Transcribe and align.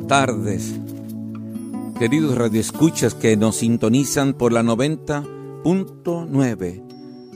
tardes, 0.00 0.74
queridos 1.98 2.36
radioescuchas 2.36 3.14
que 3.14 3.36
nos 3.36 3.56
sintonizan 3.56 4.34
por 4.34 4.52
la 4.52 4.62
90.9 4.62 6.82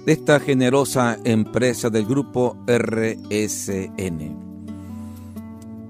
de 0.04 0.12
esta 0.12 0.38
generosa 0.40 1.16
empresa 1.24 1.88
del 1.90 2.06
grupo 2.06 2.56
RSN. 2.66 4.46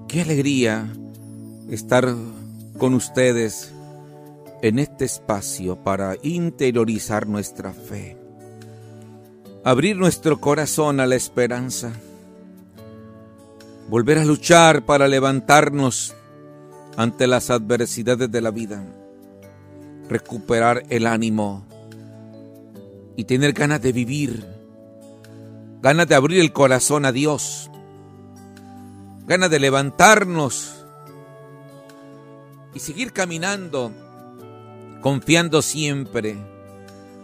Qué 0.07 0.21
alegría 0.21 0.91
estar 1.69 2.15
con 2.77 2.93
ustedes 2.93 3.73
en 4.61 4.77
este 4.79 5.05
espacio 5.05 5.81
para 5.83 6.17
interiorizar 6.21 7.27
nuestra 7.27 7.71
fe, 7.71 8.17
abrir 9.63 9.95
nuestro 9.95 10.41
corazón 10.41 10.99
a 10.99 11.05
la 11.05 11.15
esperanza 11.15 11.93
volver 13.87 14.17
a 14.17 14.25
luchar 14.25 14.85
para 14.85 15.07
levantarnos 15.07 16.13
ante 16.97 17.27
las 17.27 17.51
adversidades 17.51 18.29
de 18.31 18.41
la 18.41 18.49
vida, 18.49 18.83
recuperar 20.09 20.83
el 20.89 21.05
ánimo 21.05 21.63
y 23.15 23.25
tener 23.25 23.53
ganas 23.53 23.83
de 23.83 23.91
vivir, 23.91 24.43
ganas 25.79 26.07
de 26.07 26.15
abrir 26.15 26.41
el 26.41 26.51
corazón 26.51 27.05
a 27.05 27.11
Dios, 27.11 27.69
ganas 29.27 29.51
de 29.51 29.59
levantarnos 29.59 30.73
y 32.73 32.79
seguir 32.79 33.13
caminando, 33.13 33.91
confiando 35.01 35.61
siempre 35.61 36.35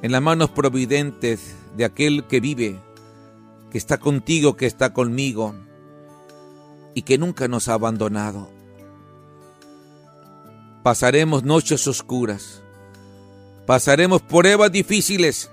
en 0.04 0.12
las 0.12 0.22
manos 0.22 0.52
providentes 0.52 1.56
de 1.76 1.86
aquel 1.86 2.26
que 2.26 2.40
vive, 2.40 2.80
que 3.72 3.80
está 3.80 3.98
contigo, 3.98 4.56
que 4.56 4.68
está 4.68 4.94
conmigo 4.94 5.56
y 6.94 7.02
que 7.02 7.18
nunca 7.18 7.48
nos 7.48 7.70
ha 7.70 7.74
abandonado. 7.74 8.53
Pasaremos 10.84 11.44
noches 11.44 11.88
oscuras, 11.88 12.62
pasaremos 13.66 14.22
pruebas 14.22 14.72
difíciles. 14.72 15.50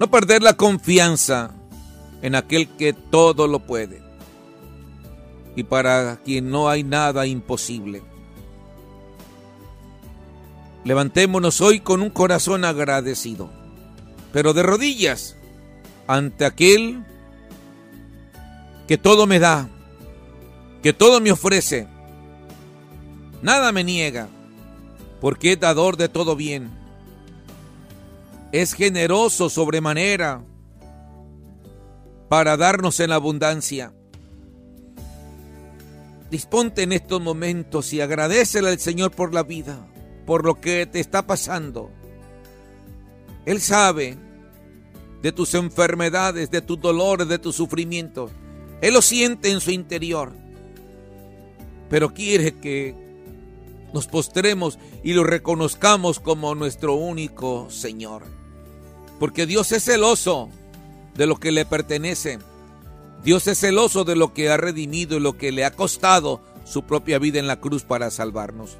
No 0.00 0.10
perder 0.10 0.42
la 0.42 0.54
confianza 0.54 1.54
en 2.20 2.34
aquel 2.34 2.68
que 2.76 2.92
todo 2.92 3.46
lo 3.46 3.60
puede 3.60 4.02
y 5.54 5.64
para 5.64 6.20
quien 6.24 6.50
no 6.50 6.68
hay 6.68 6.84
nada 6.84 7.26
imposible. 7.26 8.02
Levantémonos 10.84 11.60
hoy 11.60 11.80
con 11.80 12.02
un 12.02 12.10
corazón 12.10 12.64
agradecido, 12.64 13.50
pero 14.32 14.54
de 14.54 14.62
rodillas 14.62 15.36
ante 16.06 16.44
aquel 16.44 17.04
que 18.86 18.98
todo 18.98 19.26
me 19.26 19.38
da, 19.38 19.68
que 20.82 20.92
todo 20.92 21.20
me 21.20 21.32
ofrece. 21.32 21.88
Nada 23.42 23.72
me 23.72 23.84
niega, 23.84 24.28
porque 25.20 25.52
es 25.52 25.60
dador 25.60 25.96
de 25.96 26.08
todo 26.08 26.36
bien. 26.36 26.70
Es 28.52 28.72
generoso 28.72 29.50
sobremanera 29.50 30.42
para 32.28 32.56
darnos 32.56 33.00
en 33.00 33.12
abundancia. 33.12 33.92
Disponte 36.30 36.82
en 36.82 36.92
estos 36.92 37.20
momentos 37.20 37.92
y 37.92 38.00
agradecele 38.00 38.68
al 38.68 38.78
Señor 38.78 39.12
por 39.12 39.32
la 39.32 39.42
vida, 39.42 39.78
por 40.26 40.44
lo 40.44 40.60
que 40.60 40.86
te 40.86 41.00
está 41.00 41.26
pasando. 41.26 41.90
Él 43.46 43.60
sabe 43.60 44.18
de 45.22 45.32
tus 45.32 45.54
enfermedades, 45.54 46.50
de 46.50 46.60
tus 46.60 46.80
dolores, 46.80 47.28
de 47.28 47.38
tus 47.38 47.56
sufrimientos. 47.56 48.30
Él 48.80 48.94
lo 48.94 49.02
siente 49.02 49.50
en 49.50 49.60
su 49.60 49.70
interior 49.70 50.32
pero 51.88 52.12
quiere 52.12 52.52
que 52.52 52.94
nos 53.92 54.06
postremos 54.06 54.78
y 55.02 55.12
lo 55.12 55.24
reconozcamos 55.24 56.20
como 56.20 56.54
nuestro 56.54 56.94
único 56.94 57.70
Señor. 57.70 58.24
Porque 59.18 59.46
Dios 59.46 59.72
es 59.72 59.84
celoso 59.84 60.48
de 61.14 61.26
lo 61.26 61.36
que 61.36 61.52
le 61.52 61.64
pertenece. 61.64 62.38
Dios 63.24 63.46
es 63.46 63.58
celoso 63.58 64.04
de 64.04 64.14
lo 64.16 64.32
que 64.32 64.50
ha 64.50 64.56
redimido 64.56 65.16
y 65.16 65.20
lo 65.20 65.36
que 65.36 65.52
le 65.52 65.64
ha 65.64 65.72
costado 65.72 66.40
su 66.64 66.84
propia 66.84 67.18
vida 67.18 67.38
en 67.38 67.46
la 67.46 67.60
cruz 67.60 67.82
para 67.82 68.10
salvarnos. 68.10 68.76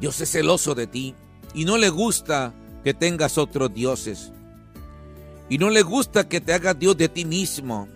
Dios 0.00 0.20
es 0.20 0.30
celoso 0.30 0.74
de 0.74 0.86
ti 0.86 1.14
y 1.54 1.64
no 1.64 1.78
le 1.78 1.88
gusta 1.88 2.54
que 2.82 2.94
tengas 2.94 3.38
otros 3.38 3.72
dioses. 3.72 4.32
Y 5.48 5.58
no 5.58 5.70
le 5.70 5.82
gusta 5.82 6.28
que 6.28 6.40
te 6.40 6.52
hagas 6.52 6.78
Dios 6.78 6.96
de 6.96 7.08
ti 7.08 7.24
mismo. 7.24 7.88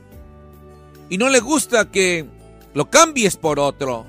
Y 1.09 1.19
no 1.19 1.29
le 1.29 1.41
gusta 1.41 1.91
que 1.91 2.27
lo 2.75 2.89
cambies 2.89 3.37
por 3.37 3.59
otro, 3.59 4.07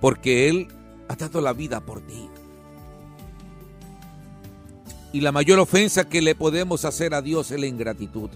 porque 0.00 0.48
Él 0.48 0.68
ha 1.08 1.16
dado 1.16 1.40
la 1.40 1.52
vida 1.52 1.80
por 1.80 2.00
ti. 2.00 2.28
Y 5.12 5.20
la 5.20 5.32
mayor 5.32 5.58
ofensa 5.58 6.08
que 6.08 6.20
le 6.20 6.34
podemos 6.34 6.84
hacer 6.84 7.14
a 7.14 7.22
Dios 7.22 7.50
es 7.50 7.60
la 7.60 7.66
ingratitud. 7.66 8.30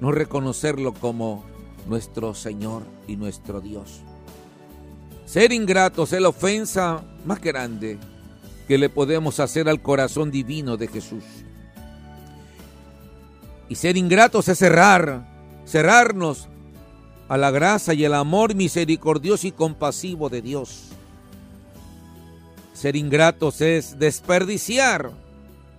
No 0.00 0.10
reconocerlo 0.10 0.94
como 0.94 1.44
nuestro 1.86 2.34
Señor 2.34 2.82
y 3.06 3.16
nuestro 3.16 3.60
Dios. 3.60 4.00
Ser 5.26 5.52
ingratos 5.52 6.12
es 6.12 6.20
la 6.20 6.28
ofensa 6.28 7.02
más 7.24 7.40
grande 7.40 7.98
que 8.68 8.78
le 8.78 8.88
podemos 8.88 9.40
hacer 9.40 9.68
al 9.68 9.82
corazón 9.82 10.30
divino 10.30 10.76
de 10.76 10.88
Jesús. 10.88 11.24
Y 13.68 13.74
ser 13.74 13.96
ingratos 13.96 14.48
es 14.48 14.58
cerrar, 14.58 15.26
cerrarnos 15.66 16.48
a 17.28 17.36
la 17.36 17.50
gracia 17.50 17.94
y 17.94 18.04
el 18.04 18.14
amor 18.14 18.54
misericordioso 18.54 19.46
y 19.46 19.52
compasivo 19.52 20.28
de 20.28 20.42
Dios. 20.42 20.88
Ser 22.72 22.96
ingratos 22.96 23.60
es 23.60 23.98
desperdiciar 23.98 25.10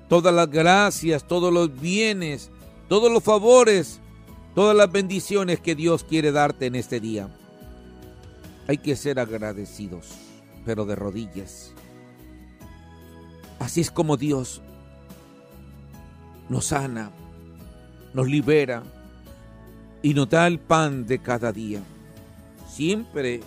todas 0.08 0.34
las 0.34 0.50
gracias, 0.50 1.28
todos 1.28 1.54
los 1.54 1.80
bienes, 1.80 2.50
todos 2.88 3.12
los 3.12 3.24
favores, 3.24 4.00
todas 4.54 4.76
las 4.76 4.92
bendiciones 4.92 5.60
que 5.60 5.76
Dios 5.76 6.04
quiere 6.04 6.32
darte 6.32 6.68
en 6.68 6.76
este 6.76 7.00
día. 7.00 7.30
Hay 8.68 8.78
que 8.78 8.96
ser 8.96 9.20
agradecidos, 9.20 10.08
pero 10.66 10.86
de 10.86 10.96
rodillas. 10.96 11.74
Así 13.60 13.82
es 13.82 13.92
como 13.92 14.18
Dios 14.18 14.62
nos 16.50 16.68
sana, 16.68 17.12
nos 18.14 18.28
libera, 18.28 18.84
y 20.06 20.14
nos 20.14 20.30
da 20.30 20.46
el 20.46 20.60
pan 20.60 21.08
de 21.08 21.18
cada 21.18 21.52
día. 21.52 21.80
Siempre 22.72 23.42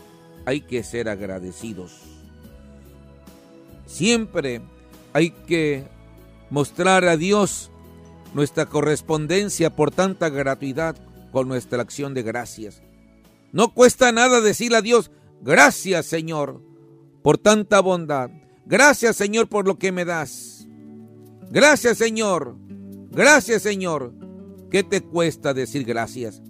hay 0.44 0.60
que 0.60 0.82
ser 0.82 1.08
agradecidos. 1.08 1.92
Siempre 3.86 4.60
hay 5.12 5.30
que 5.30 5.86
mostrar 6.50 7.04
a 7.04 7.16
Dios 7.16 7.70
nuestra 8.34 8.66
correspondencia 8.66 9.70
por 9.70 9.92
tanta 9.92 10.30
gratuidad 10.30 10.96
con 11.30 11.46
nuestra 11.46 11.80
acción 11.80 12.12
de 12.12 12.24
gracias. 12.24 12.82
No 13.52 13.72
cuesta 13.72 14.10
nada 14.10 14.40
decirle 14.40 14.78
a 14.78 14.82
Dios, 14.82 15.12
gracias 15.40 16.06
Señor 16.06 16.60
por 17.22 17.38
tanta 17.38 17.78
bondad. 17.78 18.30
Gracias 18.66 19.14
Señor 19.14 19.48
por 19.48 19.64
lo 19.64 19.78
que 19.78 19.92
me 19.92 20.04
das. 20.04 20.66
Gracias 21.52 21.98
Señor. 21.98 22.56
Gracias 23.12 23.62
Señor. 23.62 24.12
¿Qué 24.72 24.82
te 24.82 25.02
cuesta 25.02 25.54
decir 25.54 25.84
gracias? 25.84 26.42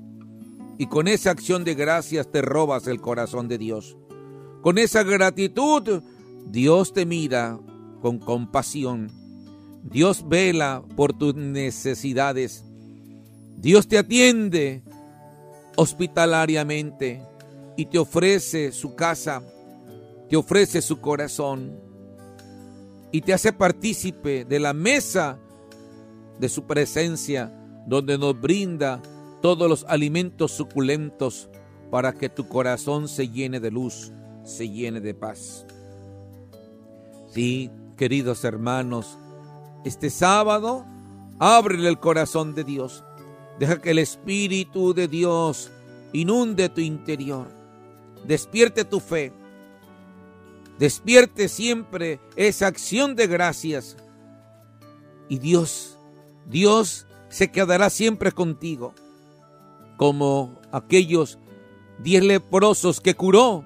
Y 0.79 0.87
con 0.87 1.09
esa 1.09 1.33
acción 1.33 1.65
de 1.65 1.75
gracias 1.75 2.31
te 2.31 2.41
robas 2.41 2.87
el 2.87 3.01
corazón 3.01 3.49
de 3.49 3.59
Dios. 3.59 3.97
Con 4.63 4.79
esa 4.79 5.03
gratitud, 5.03 6.03
Dios 6.47 6.93
te 6.93 7.05
mira 7.05 7.59
con 8.01 8.19
compasión. 8.19 9.11
Dios 9.83 10.29
vela 10.29 10.85
por 10.97 11.13
tus 11.13 11.35
necesidades. 11.35 12.65
Dios 13.57 13.89
te 13.89 13.99
atiende 13.99 14.83
hospitalariamente 15.77 17.23
y 17.77 17.87
te 17.87 17.99
ofrece 17.99 18.73
su 18.73 18.95
casa, 18.95 19.43
te 20.29 20.37
ofrece 20.37 20.81
su 20.81 21.01
corazón 21.01 21.81
y 23.11 23.21
te 23.23 23.33
hace 23.33 23.53
partícipe 23.53 24.45
de 24.45 24.61
la 24.61 24.73
mesa 24.73 25.39
de 26.39 26.49
su 26.49 26.67
presencia 26.67 27.53
donde 27.87 28.19
nos 28.19 28.41
brinda 28.41 29.01
todos 29.41 29.69
los 29.69 29.85
alimentos 29.85 30.53
suculentos 30.53 31.49
para 31.91 32.13
que 32.13 32.29
tu 32.29 32.49
corazón 32.49 33.09
se 33.09 33.29
llene 33.29 33.61
de 33.61 33.71
luz, 33.71 34.13
se 34.45 34.69
llene 34.69 35.01
de 35.01 35.15
paz. 35.15 35.67
Sí, 37.31 37.71
queridos 37.97 38.45
hermanos, 38.45 39.19
este 39.85 40.11
sábado 40.11 40.85
ábrele 41.39 41.89
el 41.89 41.99
corazón 41.99 42.55
de 42.55 42.65
Dios. 42.65 43.05
Deja 43.59 43.81
que 43.81 43.91
el 43.91 43.99
Espíritu 43.99 44.95
de 44.95 45.09
Dios 45.09 45.71
inunde 46.13 46.69
tu 46.69 46.81
interior. 46.81 47.49
Despierte 48.27 48.85
tu 48.85 49.01
fe. 49.01 49.33
Despierte 50.79 51.49
siempre 51.49 52.21
esa 52.37 52.69
acción 52.69 53.17
de 53.17 53.27
gracias. 53.27 53.97
Y 55.29 55.39
Dios, 55.39 55.99
Dios 56.47 57.07
se 57.29 57.51
quedará 57.51 57.91
siempre 57.91 58.33
contigo 58.33 58.95
como 59.99 60.61
aquellos 60.71 61.39
diez 61.99 62.23
leprosos 62.23 63.01
que 63.01 63.17
curó 63.17 63.65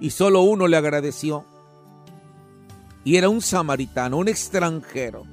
y 0.00 0.10
solo 0.10 0.40
uno 0.40 0.66
le 0.66 0.78
agradeció. 0.78 1.44
Y 3.04 3.16
era 3.16 3.28
un 3.28 3.42
samaritano, 3.42 4.16
un 4.16 4.28
extranjero. 4.28 5.24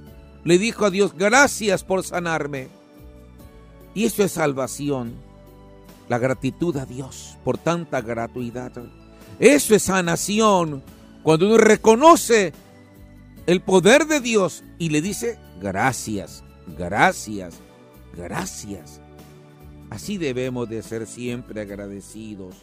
Le 0.44 0.58
dijo 0.58 0.86
a 0.86 0.90
Dios, 0.90 1.14
gracias 1.16 1.86
por 1.86 2.04
sanarme. 2.04 2.68
Y 3.96 4.04
eso 4.04 4.22
es 4.22 4.34
salvación. 4.34 5.14
La 6.10 6.18
gratitud 6.18 6.76
a 6.76 6.86
Dios 6.86 7.38
por 7.46 7.58
tanta 7.58 8.02
gratuidad. 8.02 8.74
Eso 9.40 9.76
es 9.76 9.84
sanación. 9.84 10.84
Cuando 11.24 11.46
uno 11.48 11.58
reconoce 11.58 12.54
el 13.46 13.62
poder 13.62 14.08
de 14.08 14.20
Dios 14.20 14.66
y 14.78 14.90
le 14.90 15.02
dice, 15.02 15.40
gracias, 15.62 16.44
gracias, 16.78 17.56
gracias. 18.14 19.00
Así 19.90 20.18
debemos 20.18 20.70
de 20.70 20.84
ser 20.84 21.08
siempre 21.08 21.62
agradecidos. 21.62 22.56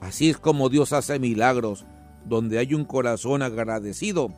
Así 0.00 0.30
es 0.30 0.38
como 0.38 0.68
Dios 0.68 0.92
hace 0.92 1.18
milagros. 1.18 1.84
Donde 2.24 2.58
hay 2.58 2.74
un 2.74 2.84
corazón 2.84 3.42
agradecido, 3.42 4.32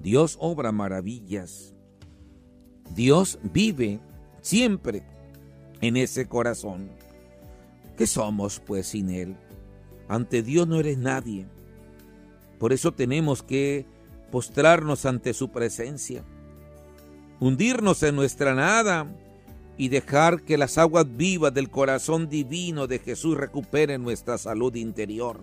Dios 0.00 0.36
obra 0.40 0.72
maravillas. 0.72 1.74
Dios 2.92 3.38
vive 3.42 4.00
siempre 4.40 5.04
en 5.80 5.96
ese 5.96 6.26
corazón. 6.26 6.90
¿Qué 7.96 8.06
somos 8.06 8.60
pues 8.60 8.88
sin 8.88 9.10
Él? 9.10 9.36
Ante 10.08 10.42
Dios 10.42 10.66
no 10.66 10.80
eres 10.80 10.98
nadie. 10.98 11.46
Por 12.58 12.72
eso 12.72 12.92
tenemos 12.92 13.42
que 13.42 13.86
postrarnos 14.30 15.06
ante 15.06 15.34
su 15.34 15.50
presencia, 15.50 16.24
hundirnos 17.38 18.02
en 18.02 18.16
nuestra 18.16 18.54
nada 18.54 19.06
y 19.78 19.88
dejar 19.88 20.42
que 20.42 20.56
las 20.56 20.78
aguas 20.78 21.06
vivas 21.16 21.52
del 21.52 21.70
corazón 21.70 22.28
divino 22.28 22.86
de 22.86 22.98
Jesús 22.98 23.36
recuperen 23.36 24.02
nuestra 24.02 24.38
salud 24.38 24.74
interior. 24.74 25.42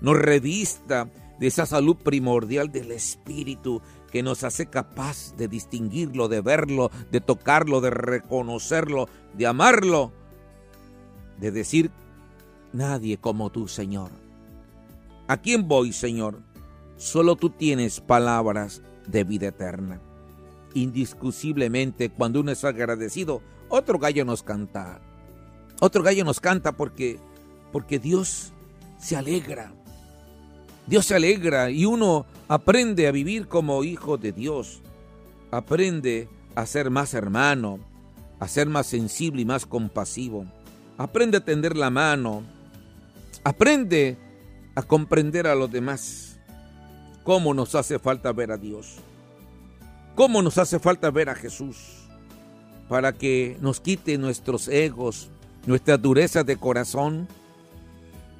Nos 0.00 0.16
revista 0.16 1.08
de 1.40 1.46
esa 1.46 1.64
salud 1.64 1.96
primordial 1.96 2.70
del 2.70 2.92
Espíritu 2.92 3.80
que 4.10 4.22
nos 4.22 4.44
hace 4.44 4.66
capaz 4.66 5.34
de 5.36 5.48
distinguirlo, 5.48 6.28
de 6.28 6.40
verlo, 6.40 6.90
de 7.10 7.20
tocarlo, 7.20 7.80
de 7.80 7.90
reconocerlo, 7.90 9.08
de 9.34 9.46
amarlo, 9.46 10.12
de 11.38 11.50
decir, 11.50 11.90
nadie 12.72 13.18
como 13.18 13.50
tú, 13.50 13.68
Señor. 13.68 14.10
¿A 15.28 15.38
quién 15.38 15.66
voy, 15.66 15.92
Señor? 15.92 16.40
Solo 16.96 17.36
tú 17.36 17.50
tienes 17.50 18.00
palabras 18.00 18.82
de 19.06 19.24
vida 19.24 19.48
eterna 19.48 20.00
indiscutiblemente 20.76 22.10
cuando 22.10 22.40
uno 22.40 22.52
es 22.52 22.64
agradecido, 22.64 23.42
otro 23.68 23.98
gallo 23.98 24.24
nos 24.24 24.42
canta. 24.42 25.00
Otro 25.80 26.02
gallo 26.02 26.24
nos 26.24 26.40
canta 26.40 26.72
porque 26.72 27.18
porque 27.72 27.98
Dios 27.98 28.52
se 28.98 29.16
alegra. 29.16 29.72
Dios 30.86 31.06
se 31.06 31.16
alegra 31.16 31.70
y 31.70 31.84
uno 31.84 32.26
aprende 32.48 33.08
a 33.08 33.12
vivir 33.12 33.48
como 33.48 33.84
hijo 33.84 34.16
de 34.18 34.32
Dios. 34.32 34.82
Aprende 35.50 36.28
a 36.54 36.64
ser 36.64 36.90
más 36.90 37.12
hermano, 37.14 37.78
a 38.38 38.48
ser 38.48 38.68
más 38.68 38.86
sensible 38.86 39.42
y 39.42 39.44
más 39.44 39.66
compasivo. 39.66 40.46
Aprende 40.96 41.38
a 41.38 41.44
tender 41.44 41.76
la 41.76 41.90
mano. 41.90 42.42
Aprende 43.44 44.16
a 44.74 44.82
comprender 44.82 45.46
a 45.46 45.54
los 45.54 45.70
demás. 45.70 46.38
¿Cómo 47.24 47.52
nos 47.52 47.74
hace 47.74 47.98
falta 47.98 48.32
ver 48.32 48.52
a 48.52 48.56
Dios? 48.56 48.96
¿Cómo 50.16 50.40
nos 50.40 50.56
hace 50.56 50.78
falta 50.78 51.10
ver 51.10 51.28
a 51.28 51.34
Jesús 51.34 51.76
para 52.88 53.12
que 53.12 53.58
nos 53.60 53.80
quite 53.80 54.16
nuestros 54.16 54.66
egos, 54.66 55.28
nuestra 55.66 55.98
dureza 55.98 56.42
de 56.42 56.56
corazón? 56.56 57.28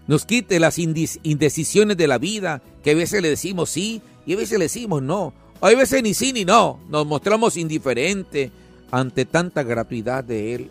Nos 0.06 0.24
quite 0.24 0.58
las 0.58 0.78
indecisiones 0.78 1.98
de 1.98 2.08
la 2.08 2.16
vida, 2.16 2.62
que 2.82 2.92
a 2.92 2.94
veces 2.94 3.20
le 3.20 3.28
decimos 3.28 3.68
sí 3.68 4.00
y 4.24 4.32
a 4.32 4.36
veces 4.36 4.58
le 4.58 4.64
decimos 4.64 5.02
no. 5.02 5.34
Hay 5.60 5.76
veces 5.76 6.02
ni 6.02 6.14
sí 6.14 6.32
ni 6.32 6.46
no. 6.46 6.80
Nos 6.88 7.06
mostramos 7.06 7.58
indiferentes 7.58 8.50
ante 8.90 9.26
tanta 9.26 9.62
gratuidad 9.62 10.24
de 10.24 10.54
Él. 10.54 10.70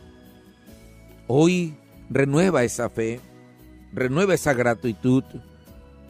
Hoy 1.27 1.75
renueva 2.09 2.63
esa 2.63 2.89
fe, 2.89 3.21
renueva 3.93 4.33
esa 4.33 4.53
gratitud, 4.53 5.23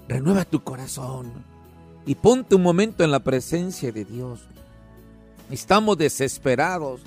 renueva 0.07 0.45
tu 0.45 0.63
corazón 0.63 1.33
y 2.05 2.15
ponte 2.15 2.55
un 2.55 2.63
momento 2.63 3.03
en 3.03 3.11
la 3.11 3.19
presencia 3.19 3.91
de 3.91 4.05
Dios. 4.05 4.47
Estamos 5.49 5.97
desesperados. 5.97 7.01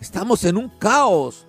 Estamos 0.00 0.44
en 0.44 0.56
un 0.56 0.68
caos. 0.68 1.46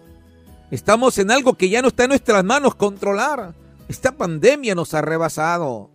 Estamos 0.72 1.18
en 1.18 1.31
algo 1.31 1.54
que 1.56 1.69
ya 1.69 1.81
no 1.81 1.88
está 1.88 2.04
en 2.04 2.10
nuestras 2.10 2.44
manos 2.44 2.75
controlar. 2.75 3.56
Esta 3.88 4.16
pandemia 4.16 4.75
nos 4.75 4.94
ha 4.94 5.01
rebasado. 5.01 5.89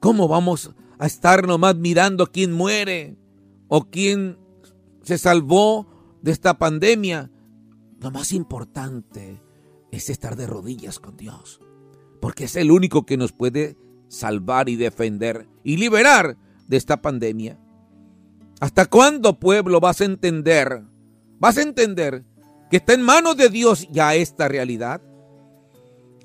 ¿Cómo 0.00 0.28
vamos 0.28 0.70
a 0.98 1.06
estar 1.06 1.46
nomás 1.46 1.76
mirando 1.76 2.30
quién 2.30 2.52
muere 2.52 3.16
o 3.68 3.84
quién 3.90 4.38
se 5.02 5.18
salvó 5.18 5.86
de 6.22 6.30
esta 6.30 6.58
pandemia? 6.58 7.30
Lo 8.00 8.10
más 8.10 8.32
importante 8.32 9.40
es 9.90 10.08
estar 10.10 10.36
de 10.36 10.46
rodillas 10.46 11.00
con 11.00 11.16
Dios, 11.16 11.60
porque 12.20 12.44
es 12.44 12.56
el 12.56 12.70
único 12.70 13.04
que 13.04 13.16
nos 13.16 13.32
puede 13.32 13.76
salvar 14.08 14.68
y 14.68 14.76
defender 14.76 15.48
y 15.64 15.78
liberar 15.78 16.36
de 16.66 16.76
esta 16.76 17.00
pandemia? 17.00 17.58
¿Hasta 18.60 18.86
cuándo, 18.86 19.38
pueblo, 19.38 19.80
vas 19.80 20.00
a 20.00 20.04
entender? 20.04 20.82
¿Vas 21.38 21.58
a 21.58 21.62
entender 21.62 22.24
que 22.70 22.78
está 22.78 22.94
en 22.94 23.02
manos 23.02 23.36
de 23.36 23.50
Dios 23.50 23.86
ya 23.90 24.14
esta 24.14 24.48
realidad? 24.48 25.02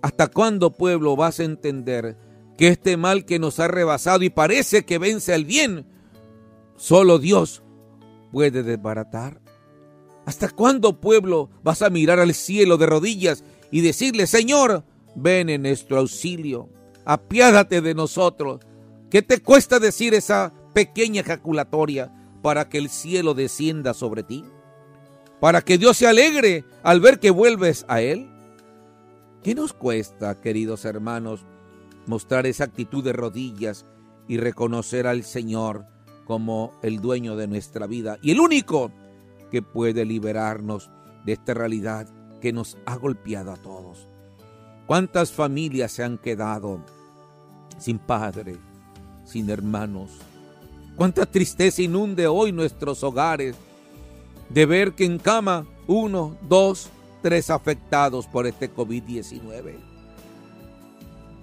¿Hasta 0.01 0.27
cuándo, 0.27 0.71
pueblo, 0.71 1.15
vas 1.15 1.39
a 1.39 1.43
entender 1.43 2.17
que 2.57 2.69
este 2.69 2.97
mal 2.97 3.25
que 3.25 3.37
nos 3.37 3.59
ha 3.59 3.67
rebasado 3.67 4.23
y 4.23 4.29
parece 4.29 4.83
que 4.83 4.97
vence 4.97 5.35
el 5.35 5.45
bien, 5.45 5.85
solo 6.75 7.19
Dios 7.19 7.61
puede 8.31 8.63
desbaratar? 8.63 9.41
¿Hasta 10.25 10.49
cuándo, 10.49 11.01
pueblo, 11.01 11.49
vas 11.63 11.81
a 11.81 11.89
mirar 11.89 12.19
al 12.19 12.33
cielo 12.33 12.77
de 12.77 12.85
rodillas 12.85 13.43
y 13.71 13.81
decirle, 13.81 14.25
Señor, 14.25 14.83
ven 15.15 15.49
en 15.49 15.63
nuestro 15.63 15.97
auxilio, 15.99 16.69
apiádate 17.05 17.81
de 17.81 17.93
nosotros, 17.93 18.61
¿Qué 19.11 19.21
te 19.21 19.41
cuesta 19.41 19.79
decir 19.79 20.13
esa 20.13 20.53
pequeña 20.73 21.19
ejaculatoria 21.19 22.13
para 22.41 22.69
que 22.69 22.77
el 22.77 22.89
cielo 22.89 23.33
descienda 23.33 23.93
sobre 23.93 24.23
ti? 24.23 24.45
¿Para 25.41 25.61
que 25.61 25.77
Dios 25.77 25.97
se 25.97 26.07
alegre 26.07 26.63
al 26.81 27.01
ver 27.01 27.19
que 27.19 27.29
vuelves 27.29 27.83
a 27.89 27.99
Él? 27.99 28.29
¿Qué 29.43 29.53
nos 29.53 29.73
cuesta, 29.73 30.39
queridos 30.39 30.85
hermanos, 30.85 31.45
mostrar 32.07 32.45
esa 32.45 32.63
actitud 32.63 33.03
de 33.03 33.11
rodillas 33.11 33.85
y 34.29 34.37
reconocer 34.37 35.07
al 35.07 35.23
Señor 35.25 35.85
como 36.23 36.71
el 36.81 37.01
dueño 37.01 37.35
de 37.35 37.47
nuestra 37.47 37.87
vida 37.87 38.17
y 38.21 38.31
el 38.31 38.39
único 38.39 38.93
que 39.51 39.61
puede 39.61 40.05
liberarnos 40.05 40.89
de 41.25 41.33
esta 41.33 41.53
realidad 41.53 42.07
que 42.39 42.53
nos 42.53 42.77
ha 42.85 42.95
golpeado 42.95 43.51
a 43.51 43.57
todos? 43.57 44.07
¿Cuántas 44.87 45.33
familias 45.33 45.91
se 45.91 46.05
han 46.05 46.17
quedado 46.17 46.79
sin 47.77 47.99
padre, 47.99 48.70
sin 49.31 49.49
hermanos. 49.49 50.11
Cuánta 50.95 51.25
tristeza 51.25 51.81
inunde 51.81 52.27
hoy 52.27 52.51
nuestros 52.51 53.03
hogares 53.03 53.55
de 54.49 54.65
ver 54.65 54.93
que 54.93 55.05
en 55.05 55.17
cama 55.17 55.65
uno, 55.87 56.37
dos, 56.47 56.89
tres 57.21 57.49
afectados 57.49 58.27
por 58.27 58.45
este 58.45 58.73
COVID-19. 58.73 59.75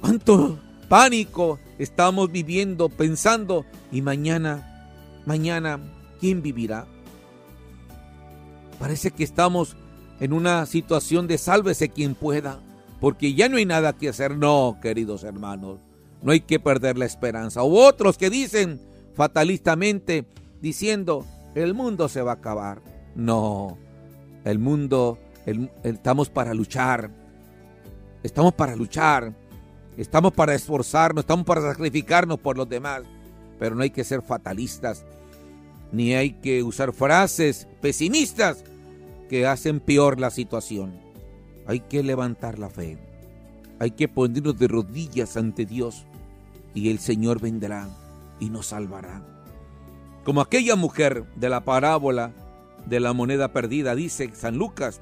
Cuánto 0.00 0.58
pánico 0.88 1.58
estamos 1.78 2.30
viviendo 2.30 2.88
pensando 2.88 3.64
y 3.90 4.02
mañana, 4.02 4.90
mañana, 5.26 5.80
¿quién 6.20 6.42
vivirá? 6.42 6.86
Parece 8.78 9.10
que 9.10 9.24
estamos 9.24 9.76
en 10.20 10.32
una 10.32 10.66
situación 10.66 11.26
de 11.26 11.38
sálvese 11.38 11.88
quien 11.88 12.14
pueda, 12.14 12.60
porque 13.00 13.34
ya 13.34 13.48
no 13.48 13.56
hay 13.56 13.66
nada 13.66 13.92
que 13.92 14.08
hacer. 14.08 14.36
No, 14.36 14.78
queridos 14.80 15.24
hermanos, 15.24 15.80
no 16.22 16.32
hay 16.32 16.40
que 16.40 16.60
perder 16.60 16.98
la 16.98 17.04
esperanza. 17.06 17.62
O 17.62 17.86
otros 17.86 18.18
que 18.18 18.30
dicen 18.30 18.80
fatalistamente, 19.14 20.24
diciendo, 20.60 21.24
el 21.54 21.74
mundo 21.74 22.08
se 22.08 22.22
va 22.22 22.32
a 22.32 22.34
acabar. 22.34 22.80
No, 23.14 23.78
el 24.44 24.58
mundo, 24.58 25.18
estamos 25.82 26.30
para 26.30 26.54
luchar. 26.54 27.10
Estamos 28.22 28.54
para 28.54 28.76
luchar. 28.76 29.32
Estamos 29.96 30.32
para 30.32 30.54
esforzarnos, 30.54 31.22
estamos 31.22 31.44
para 31.44 31.60
sacrificarnos 31.60 32.38
por 32.38 32.56
los 32.56 32.68
demás. 32.68 33.02
Pero 33.58 33.74
no 33.74 33.82
hay 33.82 33.90
que 33.90 34.04
ser 34.04 34.22
fatalistas, 34.22 35.04
ni 35.90 36.14
hay 36.14 36.34
que 36.34 36.62
usar 36.62 36.92
frases 36.92 37.66
pesimistas 37.80 38.62
que 39.28 39.44
hacen 39.44 39.80
peor 39.80 40.20
la 40.20 40.30
situación. 40.30 41.00
Hay 41.66 41.80
que 41.80 42.04
levantar 42.04 42.60
la 42.60 42.70
fe. 42.70 42.96
Hay 43.78 43.92
que 43.92 44.08
ponernos 44.08 44.58
de 44.58 44.68
rodillas 44.68 45.36
ante 45.36 45.64
Dios 45.64 46.04
y 46.74 46.90
el 46.90 46.98
Señor 46.98 47.40
vendrá 47.40 47.88
y 48.40 48.50
nos 48.50 48.66
salvará. 48.66 49.22
Como 50.24 50.40
aquella 50.40 50.76
mujer 50.76 51.24
de 51.36 51.48
la 51.48 51.64
parábola 51.64 52.32
de 52.86 53.00
la 53.00 53.12
moneda 53.12 53.52
perdida, 53.52 53.94
dice 53.94 54.30
San 54.34 54.56
Lucas, 54.56 55.00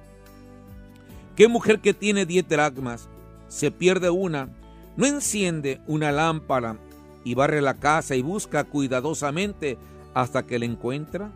¿Qué 1.36 1.48
mujer 1.48 1.80
que 1.80 1.92
tiene 1.92 2.24
diez 2.24 2.48
dracmas 2.48 3.10
se 3.48 3.70
pierde 3.70 4.08
una, 4.08 4.48
no 4.96 5.04
enciende 5.04 5.82
una 5.86 6.10
lámpara 6.10 6.78
y 7.24 7.34
barre 7.34 7.60
la 7.60 7.74
casa 7.74 8.16
y 8.16 8.22
busca 8.22 8.64
cuidadosamente 8.64 9.76
hasta 10.14 10.46
que 10.46 10.58
la 10.58 10.64
encuentra? 10.64 11.30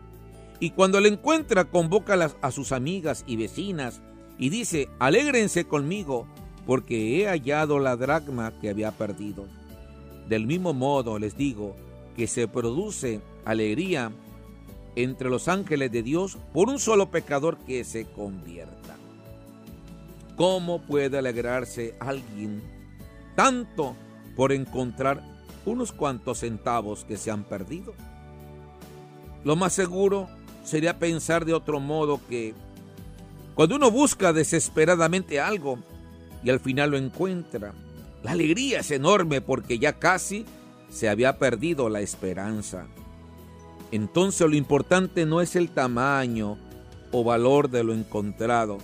Y 0.59 0.71
cuando 0.71 0.99
la 0.99 1.07
encuentra 1.07 1.65
convoca 1.65 2.15
a 2.41 2.51
sus 2.51 2.71
amigas 2.71 3.23
y 3.27 3.35
vecinas 3.35 4.01
y 4.39 4.49
dice, 4.49 4.89
alégrense 4.97 5.65
conmigo 5.65 6.25
porque 6.65 7.21
he 7.21 7.27
hallado 7.27 7.79
la 7.79 7.95
dracma 7.95 8.53
que 8.59 8.69
había 8.69 8.91
perdido. 8.91 9.45
Del 10.27 10.45
mismo 10.45 10.73
modo 10.73 11.19
les 11.19 11.35
digo 11.35 11.75
que 12.15 12.27
se 12.27 12.47
produce 12.47 13.21
alegría 13.45 14.11
entre 14.95 15.29
los 15.29 15.47
ángeles 15.47 15.91
de 15.91 16.03
Dios 16.03 16.37
por 16.53 16.69
un 16.69 16.79
solo 16.79 17.09
pecador 17.11 17.57
que 17.59 17.83
se 17.83 18.05
convierta. 18.05 18.95
¿Cómo 20.35 20.81
puede 20.81 21.17
alegrarse 21.17 21.95
alguien 21.99 22.61
tanto 23.35 23.95
por 24.35 24.51
encontrar 24.51 25.23
unos 25.65 25.91
cuantos 25.91 26.39
centavos 26.39 27.05
que 27.05 27.17
se 27.17 27.31
han 27.31 27.43
perdido? 27.43 27.93
Lo 29.43 29.55
más 29.55 29.73
seguro 29.73 30.29
sería 30.63 30.99
pensar 30.99 31.45
de 31.45 31.53
otro 31.53 31.79
modo 31.79 32.19
que 32.29 32.53
cuando 33.55 33.75
uno 33.75 33.91
busca 33.91 34.33
desesperadamente 34.33 35.39
algo 35.39 35.79
y 36.43 36.49
al 36.49 36.59
final 36.59 36.91
lo 36.91 36.97
encuentra, 36.97 37.73
la 38.23 38.31
alegría 38.31 38.79
es 38.79 38.91
enorme 38.91 39.41
porque 39.41 39.79
ya 39.79 39.93
casi 39.93 40.45
se 40.89 41.09
había 41.09 41.37
perdido 41.37 41.89
la 41.89 42.01
esperanza. 42.01 42.85
Entonces 43.91 44.47
lo 44.47 44.55
importante 44.55 45.25
no 45.25 45.41
es 45.41 45.55
el 45.55 45.69
tamaño 45.69 46.57
o 47.11 47.23
valor 47.23 47.69
de 47.69 47.83
lo 47.83 47.93
encontrado, 47.93 48.77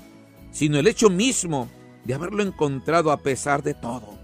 sino 0.52 0.78
el 0.80 0.88
hecho 0.88 1.10
mismo 1.10 1.70
de 2.04 2.14
haberlo 2.14 2.44
encontrado 2.44 3.12
a 3.12 3.18
pesar 3.18 3.64
de 3.64 3.74
todo. 3.74 4.18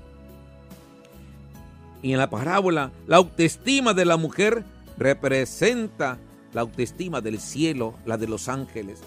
Y 2.01 2.11
en 2.11 2.17
la 2.17 2.29
parábola, 2.29 2.91
la 3.07 3.17
autoestima 3.17 3.93
de 3.93 4.05
la 4.05 4.17
mujer 4.17 4.63
representa 4.97 6.17
la 6.53 6.61
autoestima 6.61 7.21
del 7.21 7.39
cielo, 7.39 7.95
la 8.05 8.17
de 8.17 8.27
los 8.27 8.49
ángeles. 8.49 8.99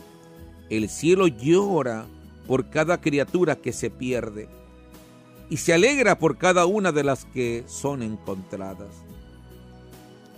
El 0.71 0.89
cielo 0.89 1.27
llora 1.27 2.07
por 2.47 2.71
cada 2.71 3.01
criatura 3.01 3.57
que 3.57 3.73
se 3.73 3.91
pierde 3.91 4.49
y 5.49 5.59
se 5.59 5.73
alegra 5.73 6.19
por 6.19 6.39
cada 6.39 6.67
una 6.67 6.93
de 6.93 7.05
las 7.05 7.25
que 7.25 7.65
son 7.67 8.03
encontradas. 8.03 9.05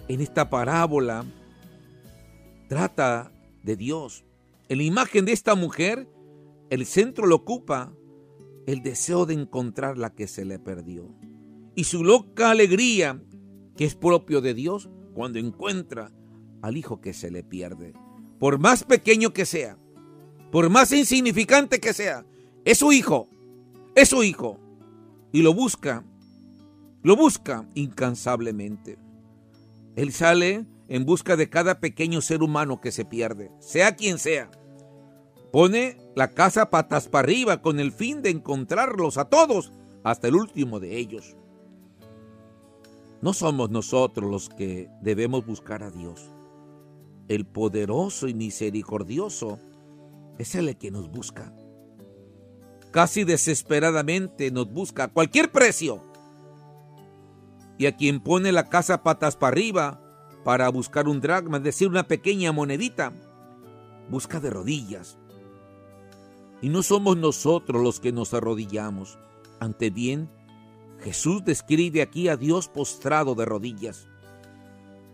En 0.09 0.21
esta 0.21 0.51
parábola 0.51 1.25
trata 2.69 3.33
de 3.63 3.77
Dios. 3.77 4.25
En 4.69 4.79
la 4.79 4.85
imagen 4.85 5.25
de 5.25 5.33
esta 5.33 5.55
mujer 5.55 6.09
el 6.71 6.85
centro 6.85 7.27
lo 7.27 7.37
ocupa 7.37 7.93
el 8.67 8.83
deseo 8.83 9.25
de 9.25 9.35
encontrar 9.35 9.97
la 9.97 10.15
que 10.15 10.27
se 10.27 10.45
le 10.45 10.59
perdió. 10.59 11.09
Y 11.75 11.85
su 11.85 12.05
loca 12.05 12.51
alegría, 12.51 13.23
que 13.77 13.87
es 13.87 13.95
propio 13.95 14.43
de 14.43 14.53
Dios, 14.53 14.91
cuando 15.15 15.39
encuentra 15.39 16.13
al 16.61 16.77
hijo 16.77 17.01
que 17.01 17.15
se 17.15 17.31
le 17.31 17.43
pierde. 17.43 17.95
Por 18.39 18.59
más 18.59 18.85
pequeño 18.85 19.33
que 19.33 19.47
sea, 19.47 19.79
por 20.51 20.71
más 20.71 20.93
insignificante 20.93 21.81
que 21.81 21.93
sea, 21.93 22.25
es 22.65 22.79
su 22.79 22.93
hijo, 22.93 23.29
es 23.95 24.09
su 24.09 24.23
hijo. 24.23 24.59
Y 25.33 25.43
lo 25.43 25.53
busca, 25.53 26.05
lo 27.03 27.17
busca 27.17 27.69
incansablemente. 27.75 28.99
Él 29.95 30.13
sale 30.13 30.65
en 30.89 31.05
busca 31.05 31.37
de 31.37 31.51
cada 31.51 31.81
pequeño 31.81 32.23
ser 32.23 32.43
humano 32.43 32.81
que 32.81 32.93
se 32.93 33.05
pierde, 33.05 33.51
sea 33.59 33.95
quien 33.95 34.19
sea. 34.19 34.51
Pone 35.53 35.99
la 36.15 36.29
casa 36.29 36.71
patas 36.71 37.09
para 37.09 37.25
arriba 37.25 37.61
con 37.61 37.79
el 37.81 37.93
fin 37.93 38.23
de 38.23 38.31
encontrarlos 38.31 39.19
a 39.19 39.27
todos, 39.27 39.73
hasta 40.03 40.29
el 40.29 40.37
último 40.37 40.81
de 40.81 40.97
ellos. 40.97 41.37
No 43.21 43.33
somos 43.33 43.71
nosotros 43.71 44.31
los 44.31 44.49
que 44.49 44.89
debemos 45.03 45.45
buscar 45.45 45.83
a 45.83 45.91
Dios. 45.91 46.31
El 47.29 47.45
poderoso 47.45 48.29
y 48.29 48.35
misericordioso 48.35 49.59
es 50.39 50.55
el 50.55 50.77
que 50.77 50.91
nos 50.91 51.11
busca. 51.11 51.53
Casi 52.91 53.25
desesperadamente 53.25 54.51
nos 54.51 54.73
busca 54.73 55.05
a 55.05 55.09
cualquier 55.09 55.53
precio. 55.53 56.03
Y 57.77 57.87
a 57.87 57.97
quien 57.97 58.21
pone 58.21 58.51
la 58.51 58.69
casa 58.69 59.03
patas 59.03 59.37
para 59.37 59.53
arriba 59.53 60.01
para 60.45 60.69
buscar 60.71 61.09
un 61.09 61.21
dragma, 61.21 61.59
es 61.59 61.65
decir, 61.65 61.89
una 61.89 62.09
pequeña 62.09 62.53
monedita, 62.53 63.13
busca 64.09 64.41
de 64.41 64.51
rodillas, 64.51 65.19
y 66.61 66.71
no 66.71 66.83
somos 66.83 67.17
nosotros 67.17 67.83
los 67.83 68.01
que 68.01 68.13
nos 68.13 68.35
arrodillamos. 68.35 69.19
Ante 69.61 69.91
bien, 69.91 70.31
Jesús 71.01 71.45
describe 71.45 72.03
aquí 72.03 72.29
a 72.29 72.37
Dios 72.37 72.69
postrado 72.69 73.35
de 73.35 73.45
rodillas 73.45 74.09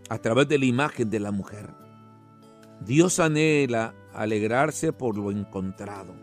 a 0.09 0.17
través 0.19 0.47
de 0.47 0.57
la 0.57 0.65
imagen 0.65 1.09
de 1.09 1.19
la 1.19 1.31
mujer. 1.31 1.73
Dios 2.81 3.19
anhela 3.19 3.93
alegrarse 4.15 4.93
por 4.93 5.17
lo 5.17 5.31
encontrado. 5.31 6.13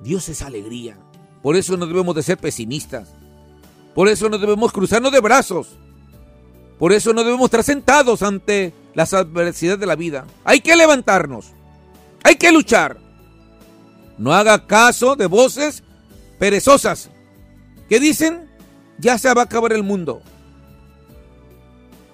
Dios 0.00 0.28
es 0.28 0.42
alegría. 0.42 0.98
Por 1.42 1.56
eso 1.56 1.76
no 1.76 1.86
debemos 1.86 2.14
de 2.14 2.22
ser 2.22 2.38
pesimistas. 2.38 3.14
Por 3.94 4.08
eso 4.08 4.28
no 4.28 4.38
debemos 4.38 4.72
cruzarnos 4.72 5.12
de 5.12 5.20
brazos. 5.20 5.78
Por 6.78 6.92
eso 6.92 7.12
no 7.12 7.22
debemos 7.22 7.46
estar 7.46 7.62
sentados 7.62 8.22
ante 8.22 8.74
las 8.94 9.14
adversidades 9.14 9.80
de 9.80 9.86
la 9.86 9.96
vida. 9.96 10.26
Hay 10.44 10.60
que 10.60 10.76
levantarnos. 10.76 11.52
Hay 12.22 12.36
que 12.36 12.50
luchar. 12.50 12.98
No 14.18 14.32
haga 14.32 14.66
caso 14.66 15.16
de 15.16 15.26
voces 15.26 15.82
perezosas 16.38 17.10
que 17.88 18.00
dicen, 18.00 18.50
ya 18.98 19.18
se 19.18 19.32
va 19.34 19.42
a 19.42 19.44
acabar 19.44 19.72
el 19.72 19.82
mundo. 19.82 20.22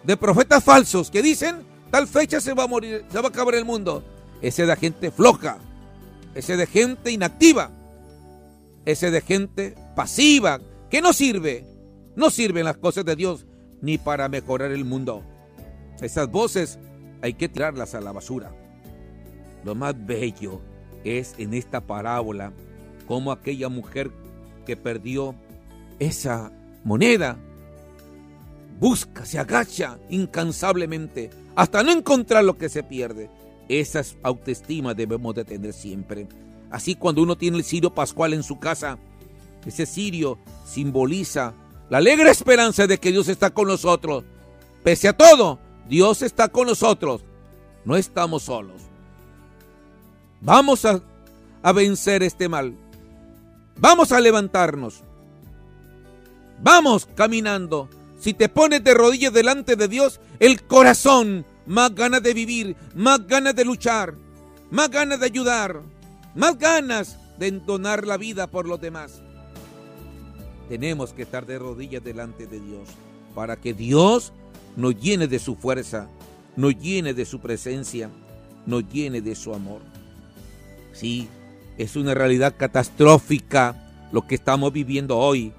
De 0.03 0.17
profetas 0.17 0.65
falsos 0.65 1.11
que 1.11 1.23
dicen, 1.23 1.65
tal 1.91 2.07
fecha 2.07 2.41
se 2.41 2.55
va 2.55 2.65
a 2.65 2.67
morir, 2.67 3.05
se 3.11 3.21
va 3.21 3.27
a 3.27 3.31
acabar 3.31 3.55
el 3.55 3.65
mundo. 3.65 4.05
Ese 4.43 4.67
de 4.67 4.77
gente 4.77 5.11
floja, 5.11 5.59
ese 6.35 6.57
de 6.57 6.67
gente 6.67 7.11
inactiva, 7.11 7.71
ese 8.85 9.11
de 9.11 9.21
gente 9.21 9.75
pasiva, 9.95 10.61
que 10.89 11.03
no 11.03 11.13
sirve, 11.13 11.65
no 12.17 12.31
sirven 12.31 12.65
las 12.65 12.77
cosas 12.77 13.05
de 13.05 13.17
Dios 13.17 13.47
ni 13.81 13.99
para 13.99 14.29
mejorar 14.29 14.73
el 14.73 14.85
mundo. 14.85 15.23
Esas 16.01 16.31
voces 16.31 16.79
hay 17.23 17.35
que 17.35 17.49
tirarlas 17.49 17.95
a 17.95 18.01
la 18.01 18.13
basura. 18.13 18.53
Lo 19.65 19.75
más 19.75 19.95
bello 20.07 20.61
es 21.05 21.35
en 21.39 21.55
esta 21.55 21.81
parábola 21.81 22.53
como 23.07 23.33
aquella 23.33 23.69
mujer 23.69 24.11
que 24.65 24.77
perdió 24.77 25.35
esa 25.99 26.51
moneda 26.85 27.37
busca, 28.81 29.27
se 29.27 29.39
agacha 29.39 29.99
incansablemente 30.09 31.31
hasta 31.55 31.83
no 31.83 31.93
encontrar 31.93 32.43
lo 32.43 32.57
que 32.57 32.71
se 32.71 32.83
pierde. 32.83 33.29
Esa 33.71 34.03
autoestima 34.25 34.95
debemos 34.95 35.33
de 35.33 35.45
tener 35.45 35.73
siempre. 35.73 36.27
Así 36.73 36.97
cuando 36.97 37.23
uno 37.23 37.39
tiene 37.39 37.57
el 37.57 37.63
cirio 37.63 37.95
pascual 37.95 38.35
en 38.35 38.43
su 38.43 38.59
casa, 38.59 38.99
ese 39.65 39.87
cirio 39.87 40.39
simboliza 40.67 41.55
la 41.89 41.99
alegre 41.99 42.31
esperanza 42.31 42.89
de 42.89 42.99
que 42.99 43.13
Dios 43.13 43.29
está 43.29 43.51
con 43.51 43.69
nosotros. 43.69 44.25
Pese 44.83 45.07
a 45.07 45.17
todo, 45.17 45.61
Dios 45.89 46.23
está 46.23 46.49
con 46.49 46.67
nosotros. 46.67 47.23
No 47.85 47.95
estamos 47.95 48.43
solos. 48.43 48.83
Vamos 50.41 50.85
a, 50.85 51.01
vencer 51.73 52.25
este 52.25 52.49
mal. 52.49 52.75
Vamos 53.77 54.11
a 54.11 54.19
levantarnos. 54.19 55.05
Vamos 56.61 57.07
caminando. 57.15 57.89
Si 58.19 58.35
te 58.35 58.49
pones 58.49 58.83
de 58.83 58.95
rodillas 58.95 59.33
delante 59.33 59.77
de 59.77 59.87
Dios, 59.87 60.19
el 60.41 60.61
corazón, 60.65 61.47
más 61.71 61.95
ganas 61.95 62.21
de 62.21 62.35
vivir, 62.35 62.77
más 62.97 63.25
ganas 63.29 63.55
de 63.55 63.65
luchar, 63.65 64.17
más 64.73 64.91
ganas 64.91 65.21
de 65.21 65.27
ayudar, 65.27 65.81
más 66.35 66.59
ganas 66.59 67.17
de 67.39 67.47
entonar 67.47 68.09
la 68.09 68.17
vida 68.17 68.49
por 68.49 68.67
los 68.67 68.81
demás. 68.81 69.23
Tenemos 70.69 71.13
que 71.13 71.23
estar 71.23 71.47
de 71.47 71.61
rodillas 71.61 72.03
delante 72.03 72.49
de 72.49 72.59
Dios 72.59 72.89
para 73.37 73.55
que 73.55 73.73
Dios 73.73 74.33
nos 74.77 75.01
llene 75.01 75.29
de 75.29 75.39
su 75.39 75.55
fuerza, 75.55 76.09
nos 76.57 76.77
llene 76.77 77.15
de 77.15 77.25
su 77.25 77.39
presencia, 77.39 78.11
nos 78.67 78.89
llene 78.89 79.21
de 79.21 79.37
su 79.37 79.55
amor. 79.55 79.81
Sí, 80.93 81.29
es 81.79 81.95
una 81.95 82.15
realidad 82.15 82.57
catastrófica 82.59 84.09
lo 84.11 84.27
que 84.27 84.35
estamos 84.35 84.73
viviendo 84.73 85.19
hoy, 85.19 85.53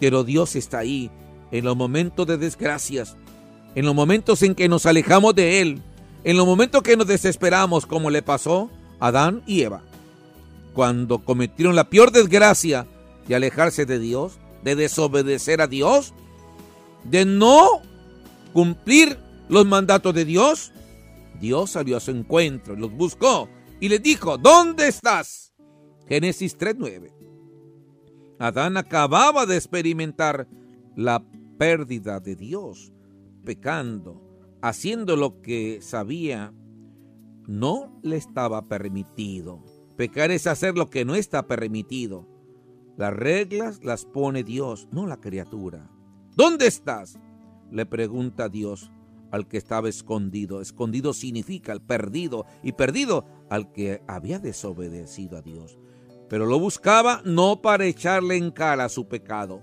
pero 0.00 0.24
Dios 0.24 0.56
está 0.56 0.78
ahí 0.78 1.08
en 1.52 1.64
los 1.64 1.76
momentos 1.76 2.26
de 2.26 2.36
desgracias, 2.36 3.16
en 3.76 3.84
los 3.84 3.94
momentos 3.94 4.42
en 4.42 4.54
que 4.54 4.68
nos 4.68 4.86
alejamos 4.86 5.34
de 5.34 5.60
Él, 5.60 5.82
en 6.24 6.36
los 6.36 6.46
momentos 6.46 6.82
que 6.82 6.96
nos 6.96 7.06
desesperamos, 7.06 7.84
como 7.84 8.10
le 8.10 8.22
pasó 8.22 8.70
a 8.98 9.08
Adán 9.08 9.42
y 9.46 9.62
Eva, 9.62 9.82
cuando 10.72 11.24
cometieron 11.24 11.76
la 11.76 11.88
peor 11.88 12.10
desgracia 12.10 12.86
de 13.28 13.34
alejarse 13.34 13.84
de 13.84 13.98
Dios, 13.98 14.38
de 14.64 14.76
desobedecer 14.76 15.60
a 15.60 15.66
Dios, 15.66 16.14
de 17.04 17.26
no 17.26 17.82
cumplir 18.54 19.18
los 19.50 19.66
mandatos 19.66 20.14
de 20.14 20.24
Dios, 20.24 20.72
Dios 21.38 21.72
salió 21.72 21.98
a 21.98 22.00
su 22.00 22.12
encuentro 22.12 22.74
los 22.76 22.90
buscó 22.90 23.50
y 23.78 23.90
le 23.90 23.98
dijo, 23.98 24.38
¿dónde 24.38 24.88
estás? 24.88 25.52
Génesis 26.08 26.56
3.9. 26.58 27.12
Adán 28.38 28.78
acababa 28.78 29.44
de 29.44 29.56
experimentar 29.56 30.48
la 30.94 31.22
pérdida 31.58 32.20
de 32.20 32.36
Dios, 32.36 32.92
pecando, 33.46 34.20
haciendo 34.60 35.16
lo 35.16 35.40
que 35.40 35.78
sabía 35.80 36.52
no 37.46 37.98
le 38.02 38.16
estaba 38.16 38.68
permitido. 38.68 39.64
Pecar 39.96 40.30
es 40.30 40.46
hacer 40.46 40.76
lo 40.76 40.90
que 40.90 41.06
no 41.06 41.14
está 41.14 41.46
permitido. 41.46 42.28
Las 42.98 43.14
reglas 43.14 43.82
las 43.82 44.04
pone 44.04 44.42
Dios, 44.42 44.88
no 44.90 45.06
la 45.06 45.18
criatura. 45.18 45.90
¿Dónde 46.34 46.66
estás? 46.66 47.18
Le 47.70 47.86
pregunta 47.86 48.50
Dios 48.50 48.90
al 49.30 49.48
que 49.48 49.56
estaba 49.56 49.88
escondido. 49.88 50.60
Escondido 50.60 51.14
significa 51.14 51.72
el 51.72 51.80
perdido 51.80 52.44
y 52.62 52.72
perdido 52.72 53.24
al 53.48 53.72
que 53.72 54.02
había 54.06 54.38
desobedecido 54.38 55.38
a 55.38 55.42
Dios. 55.42 55.78
Pero 56.28 56.46
lo 56.46 56.58
buscaba 56.58 57.22
no 57.24 57.62
para 57.62 57.86
echarle 57.86 58.36
en 58.36 58.50
cara 58.50 58.88
su 58.88 59.06
pecado, 59.06 59.60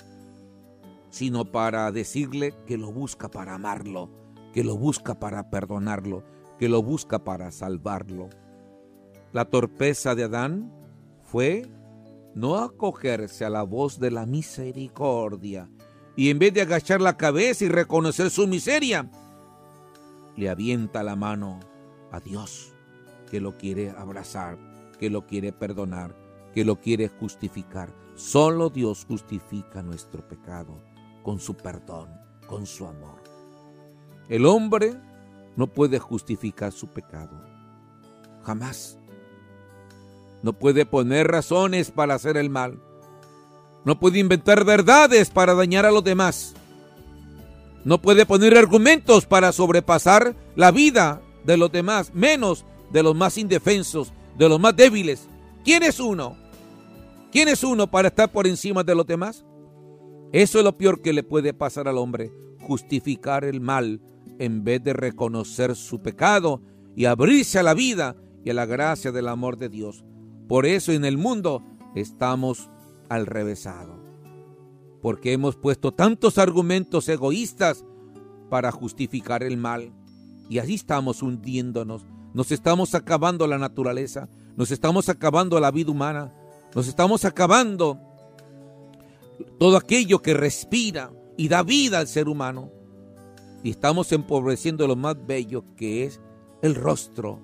sino 1.14 1.46
para 1.46 1.92
decirle 1.92 2.56
que 2.66 2.76
lo 2.76 2.92
busca 2.92 3.30
para 3.30 3.54
amarlo, 3.54 4.10
que 4.52 4.64
lo 4.64 4.76
busca 4.76 5.20
para 5.20 5.52
perdonarlo, 5.52 6.24
que 6.58 6.68
lo 6.68 6.82
busca 6.82 7.24
para 7.24 7.52
salvarlo. 7.52 8.30
La 9.32 9.46
torpeza 9.46 10.16
de 10.16 10.24
Adán 10.24 10.74
fue 11.22 11.70
no 12.34 12.56
acogerse 12.56 13.46
a 13.46 13.52
la 13.52 13.62
voz 13.62 14.00
de 14.00 14.10
la 14.10 14.26
misericordia 14.26 15.70
y 16.16 16.32
en 16.32 16.40
vez 16.40 16.52
de 16.52 16.64
agachar 16.64 17.00
la 17.00 17.16
cabeza 17.16 17.64
y 17.66 17.70
reconocer 17.70 18.32
su 18.32 18.48
miseria, 18.48 19.08
le 20.36 20.50
avienta 20.50 21.04
la 21.04 21.16
mano 21.16 21.60
a 22.12 22.22
Dios, 22.22 22.74
que 23.30 23.40
lo 23.40 23.56
quiere 23.56 23.92
abrazar, 23.92 24.58
que 24.98 25.12
lo 25.12 25.28
quiere 25.28 25.54
perdonar, 25.54 26.16
que 26.56 26.66
lo 26.66 26.80
quiere 26.80 27.08
justificar. 27.08 27.94
Solo 28.16 28.72
Dios 28.72 29.06
justifica 29.08 29.84
nuestro 29.84 30.28
pecado 30.28 30.82
con 31.24 31.40
su 31.40 31.56
perdón, 31.56 32.10
con 32.46 32.68
su 32.68 32.86
amor. 32.86 33.24
El 34.30 34.46
hombre 34.46 34.94
no 35.56 35.68
puede 35.68 35.98
justificar 35.98 36.72
su 36.72 36.88
pecado. 36.88 37.42
Jamás. 38.44 39.00
No 40.42 40.54
puede 40.54 40.86
poner 40.86 41.28
razones 41.28 41.90
para 41.90 42.16
hacer 42.16 42.38
el 42.38 42.50
mal. 42.50 42.80
No 43.86 44.00
puede 44.00 44.20
inventar 44.20 44.66
verdades 44.66 45.30
para 45.30 45.54
dañar 45.54 45.86
a 45.86 45.92
los 45.92 46.04
demás. 46.04 46.54
No 47.86 48.02
puede 48.02 48.26
poner 48.26 48.58
argumentos 48.58 49.26
para 49.26 49.52
sobrepasar 49.52 50.36
la 50.56 50.72
vida 50.72 51.22
de 51.46 51.58
los 51.58 51.72
demás, 51.72 52.14
menos 52.14 52.66
de 52.92 53.04
los 53.04 53.16
más 53.16 53.38
indefensos, 53.38 54.14
de 54.38 54.48
los 54.48 54.60
más 54.60 54.76
débiles. 54.76 55.28
¿Quién 55.64 55.84
es 55.84 56.00
uno? 56.00 56.38
¿Quién 57.32 57.50
es 57.50 57.64
uno 57.64 57.88
para 57.90 58.10
estar 58.10 58.32
por 58.32 58.48
encima 58.48 58.84
de 58.84 58.96
los 58.96 59.06
demás? 59.06 59.44
Eso 60.34 60.58
es 60.58 60.66
lo 60.66 60.78
peor 60.78 61.02
que 61.02 61.14
le 61.14 61.24
puede 61.24 61.54
pasar 61.54 61.88
al 61.88 61.98
hombre, 61.98 62.34
justificar 62.60 63.46
el 63.46 63.62
mal 63.62 64.02
en 64.40 64.66
vez 64.66 64.84
de 64.84 64.92
reconocer 64.92 65.78
su 65.78 66.02
pecado 66.02 66.62
y 66.96 67.06
abrirse 67.06 67.60
a 67.60 67.64
la 67.64 67.74
vida 67.74 68.18
y 68.44 68.50
a 68.50 68.54
la 68.54 68.66
gracia 68.66 69.14
del 69.14 69.30
amor 69.30 69.56
de 69.58 69.70
Dios. 69.70 70.04
Por 70.50 70.66
eso 70.66 70.92
en 70.92 71.06
el 71.06 71.18
mundo 71.18 71.64
estamos 71.96 72.70
al 73.08 73.26
revésado 73.26 74.04
porque 75.04 75.34
hemos 75.34 75.58
puesto 75.58 75.92
tantos 75.92 76.38
argumentos 76.38 77.10
egoístas 77.10 77.84
para 78.50 78.72
justificar 78.72 79.44
el 79.44 79.58
mal. 79.58 79.92
Y 80.50 80.60
así 80.60 80.76
estamos 80.76 81.22
hundiéndonos, 81.22 82.06
nos 82.34 82.54
estamos 82.54 82.96
acabando 82.96 83.46
la 83.46 83.58
naturaleza, 83.58 84.30
nos 84.56 84.72
estamos 84.72 85.10
acabando 85.10 85.60
la 85.60 85.72
vida 85.72 85.92
humana, 85.92 86.34
nos 86.74 86.88
estamos 86.88 87.26
acabando 87.26 88.00
todo 89.60 89.78
aquello 89.78 90.22
que 90.22 90.34
respira 90.34 91.12
y 91.38 91.48
da 91.48 91.64
vida 91.64 92.00
al 92.00 92.08
ser 92.08 92.28
humano. 92.28 92.72
Y 93.64 93.72
estamos 93.72 94.12
empobreciendo 94.12 94.88
lo 94.88 94.96
más 94.96 95.16
bello 95.26 95.64
que 95.76 96.04
es 96.06 96.20
el 96.62 96.76
rostro 96.76 97.40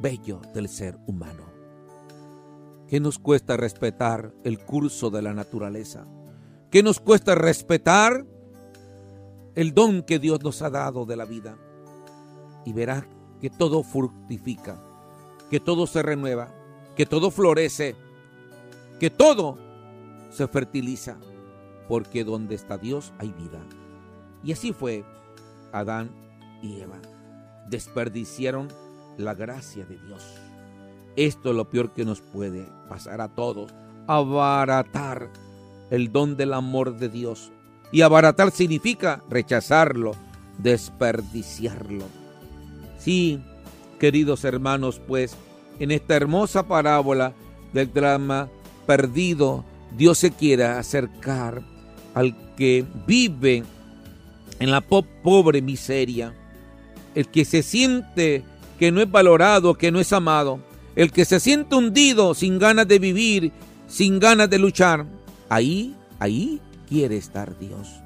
bello 0.00 0.40
del 0.54 0.68
ser 0.68 0.98
humano. 1.06 1.44
¿Qué 2.88 2.98
nos 2.98 3.18
cuesta 3.18 3.56
respetar 3.56 4.34
el 4.42 4.58
curso 4.58 5.10
de 5.10 5.22
la 5.22 5.32
naturaleza? 5.32 6.06
¿Qué 6.70 6.82
nos 6.82 6.98
cuesta 6.98 7.34
respetar 7.34 8.26
el 9.54 9.74
don 9.74 10.02
que 10.02 10.18
Dios 10.18 10.42
nos 10.42 10.62
ha 10.62 10.70
dado 10.70 11.06
de 11.06 11.16
la 11.16 11.24
vida? 11.24 11.56
Y 12.64 12.72
verás 12.72 13.04
que 13.40 13.50
todo 13.50 13.82
fructifica, 13.82 14.82
que 15.50 15.60
todo 15.60 15.86
se 15.86 16.02
renueva, 16.02 16.52
que 16.96 17.06
todo 17.06 17.30
florece, 17.30 17.94
que 18.98 19.10
todo 19.10 19.56
se 20.30 20.46
fertiliza, 20.48 21.16
porque 21.90 22.22
donde 22.22 22.54
está 22.54 22.78
Dios 22.78 23.12
hay 23.18 23.32
vida. 23.32 23.58
Y 24.44 24.52
así 24.52 24.72
fue 24.72 25.04
Adán 25.72 26.12
y 26.62 26.80
Eva. 26.80 27.00
Desperdiciaron 27.68 28.68
la 29.18 29.34
gracia 29.34 29.84
de 29.86 29.98
Dios. 29.98 30.22
Esto 31.16 31.50
es 31.50 31.56
lo 31.56 31.68
peor 31.68 31.92
que 31.92 32.04
nos 32.04 32.20
puede 32.20 32.68
pasar 32.88 33.20
a 33.20 33.26
todos. 33.26 33.74
Abaratar 34.06 35.30
el 35.90 36.12
don 36.12 36.36
del 36.36 36.54
amor 36.54 36.96
de 36.96 37.08
Dios. 37.08 37.50
Y 37.90 38.02
abaratar 38.02 38.52
significa 38.52 39.24
rechazarlo, 39.28 40.12
desperdiciarlo. 40.58 42.04
Sí, 42.98 43.42
queridos 43.98 44.44
hermanos, 44.44 45.02
pues 45.08 45.36
en 45.80 45.90
esta 45.90 46.14
hermosa 46.14 46.68
parábola 46.68 47.32
del 47.72 47.92
drama 47.92 48.48
perdido, 48.86 49.64
Dios 49.96 50.18
se 50.18 50.30
quiere 50.30 50.66
acercar 50.66 51.64
al 52.14 52.36
que 52.56 52.84
vive 53.06 53.64
en 54.58 54.70
la 54.70 54.80
pobre 54.80 55.62
miseria, 55.62 56.34
el 57.14 57.28
que 57.28 57.44
se 57.44 57.62
siente 57.62 58.44
que 58.78 58.92
no 58.92 59.00
es 59.00 59.10
valorado, 59.10 59.74
que 59.74 59.90
no 59.90 60.00
es 60.00 60.12
amado, 60.12 60.60
el 60.96 61.12
que 61.12 61.24
se 61.24 61.40
siente 61.40 61.74
hundido 61.74 62.34
sin 62.34 62.58
ganas 62.58 62.88
de 62.88 62.98
vivir, 62.98 63.52
sin 63.88 64.18
ganas 64.18 64.48
de 64.50 64.58
luchar, 64.58 65.06
Ahí, 65.50 65.96
ahí 66.20 66.60
quiere 66.88 67.16
estar 67.16 67.58
Dios. 67.58 68.00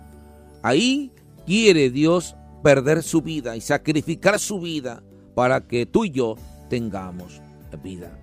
Ahí 0.62 1.12
quiere 1.44 1.90
Dios 1.90 2.34
perder 2.62 3.02
su 3.02 3.20
vida 3.20 3.54
y 3.54 3.60
sacrificar 3.60 4.38
su 4.38 4.60
vida 4.60 5.02
para 5.34 5.60
que 5.60 5.84
tú 5.84 6.06
y 6.06 6.10
yo 6.10 6.36
tengamos 6.70 7.42
vida. 7.82 8.18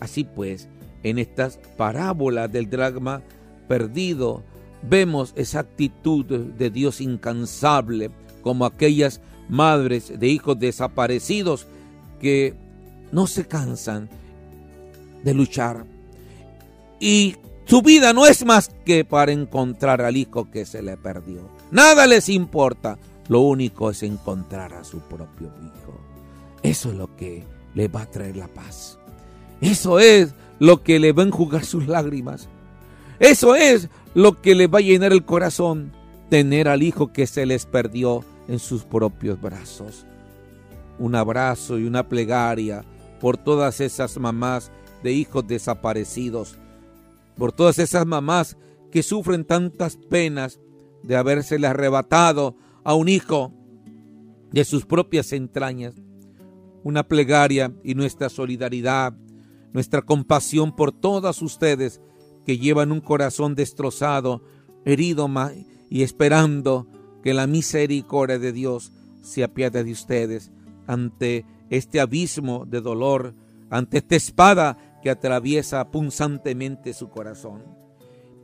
Así 0.00 0.24
pues, 0.24 0.68
en 1.02 1.18
estas 1.18 1.58
parábolas 1.76 2.50
del 2.50 2.70
dragma 2.70 3.22
perdido, 3.68 4.42
vemos 4.88 5.32
esa 5.36 5.60
actitud 5.60 6.24
de 6.24 6.70
Dios 6.70 7.00
incansable, 7.00 8.10
como 8.42 8.64
aquellas 8.64 9.20
madres 9.48 10.18
de 10.18 10.28
hijos 10.28 10.58
desaparecidos 10.58 11.66
que 12.20 12.54
no 13.12 13.26
se 13.26 13.46
cansan 13.46 14.08
de 15.22 15.34
luchar 15.34 15.84
y 16.98 17.36
su 17.66 17.82
vida 17.82 18.12
no 18.12 18.26
es 18.26 18.44
más 18.44 18.70
que 18.84 19.04
para 19.04 19.32
encontrar 19.32 20.00
al 20.00 20.16
hijo 20.16 20.50
que 20.50 20.64
se 20.64 20.82
le 20.82 20.96
perdió. 20.96 21.50
Nada 21.70 22.06
les 22.06 22.28
importa. 22.28 22.98
Lo 23.28 23.40
único 23.40 23.90
es 23.90 24.04
encontrar 24.04 24.72
a 24.72 24.84
su 24.84 25.00
propio 25.00 25.52
hijo. 25.64 26.00
Eso 26.62 26.90
es 26.90 26.96
lo 26.96 27.16
que 27.16 27.44
le 27.74 27.88
va 27.88 28.02
a 28.02 28.10
traer 28.10 28.36
la 28.36 28.46
paz. 28.46 28.98
Eso 29.60 29.98
es 29.98 30.32
lo 30.60 30.82
que 30.82 31.00
le 31.00 31.12
va 31.12 31.24
a 31.24 31.26
enjugar 31.26 31.64
sus 31.64 31.88
lágrimas. 31.88 32.48
Eso 33.18 33.56
es 33.56 33.88
lo 34.16 34.42
que 34.42 34.56
le 34.56 34.66
va 34.66 34.80
a 34.80 34.82
llenar 34.82 35.12
el 35.12 35.24
corazón. 35.24 35.92
Tener 36.30 36.66
al 36.66 36.82
hijo 36.82 37.12
que 37.12 37.28
se 37.28 37.46
les 37.46 37.66
perdió 37.66 38.24
en 38.48 38.58
sus 38.58 38.82
propios 38.82 39.40
brazos. 39.40 40.04
Un 40.98 41.14
abrazo 41.14 41.78
y 41.78 41.84
una 41.84 42.08
plegaria 42.08 42.84
por 43.20 43.36
todas 43.36 43.80
esas 43.80 44.18
mamás 44.18 44.72
de 45.04 45.12
hijos 45.12 45.46
desaparecidos 45.46 46.56
por 47.36 47.52
todas 47.52 47.78
esas 47.78 48.06
mamás 48.06 48.56
que 48.90 49.02
sufren 49.02 49.44
tantas 49.44 49.96
penas 49.96 50.58
de 51.02 51.16
habérsele 51.16 51.66
arrebatado 51.66 52.56
a 52.82 52.94
un 52.94 53.08
hijo 53.08 53.52
de 54.52 54.64
sus 54.64 54.86
propias 54.86 55.32
entrañas. 55.32 55.94
Una 56.82 57.02
plegaria 57.06 57.72
y 57.84 57.94
nuestra 57.94 58.28
solidaridad, 58.28 59.14
nuestra 59.72 60.02
compasión 60.02 60.74
por 60.74 60.92
todas 60.92 61.42
ustedes 61.42 62.00
que 62.46 62.58
llevan 62.58 62.92
un 62.92 63.00
corazón 63.00 63.56
destrozado, 63.56 64.40
herido 64.84 65.28
y 65.90 66.04
esperando 66.04 66.86
que 67.24 67.34
la 67.34 67.48
misericordia 67.48 68.38
de 68.38 68.52
Dios 68.52 68.92
se 69.20 69.42
apiade 69.42 69.82
de 69.82 69.90
ustedes 69.90 70.52
ante 70.86 71.44
este 71.70 71.98
abismo 71.98 72.64
de 72.64 72.80
dolor, 72.80 73.34
ante 73.68 73.98
esta 73.98 74.14
espada 74.14 74.98
que 75.02 75.10
atraviesa 75.10 75.90
punzantemente 75.90 76.94
su 76.94 77.08
corazón. 77.08 77.64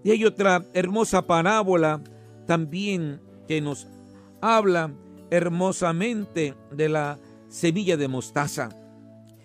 Y 0.03 0.11
hay 0.11 0.25
otra 0.25 0.67
hermosa 0.75 1.23
parábola 1.29 2.03
también 2.49 3.21
que 3.47 3.61
nos 3.61 3.87
habla 4.41 4.93
hermosamente 5.31 6.57
de 6.73 6.89
la 6.89 7.21
semilla 7.49 7.97
de 7.97 8.09
mostaza. 8.09 8.71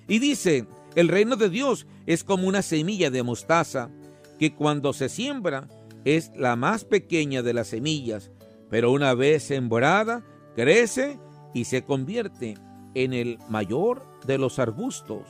Y 0.08 0.18
dice, 0.18 0.66
El 0.96 1.10
reino 1.10 1.36
de 1.36 1.52
Dios 1.52 1.86
es 2.08 2.24
como 2.24 2.48
una 2.48 2.64
semilla 2.64 3.12
de 3.12 3.22
mostaza 3.22 3.92
que 4.38 4.54
cuando 4.54 4.94
se 4.94 5.10
siembra 5.10 5.68
es 6.06 6.32
la 6.36 6.56
más 6.56 6.86
pequeña 6.86 7.42
de 7.42 7.54
las 7.54 7.68
semillas, 7.68 8.32
pero 8.70 8.92
una 8.92 9.14
vez 9.14 9.44
sembrada 9.44 10.24
crece 10.56 11.20
y 11.54 11.66
se 11.66 11.84
convierte 11.84 12.56
en 12.94 13.14
el 13.14 13.40
mayor 13.50 14.02
de 14.26 14.38
los 14.38 14.60
arbustos 14.60 15.24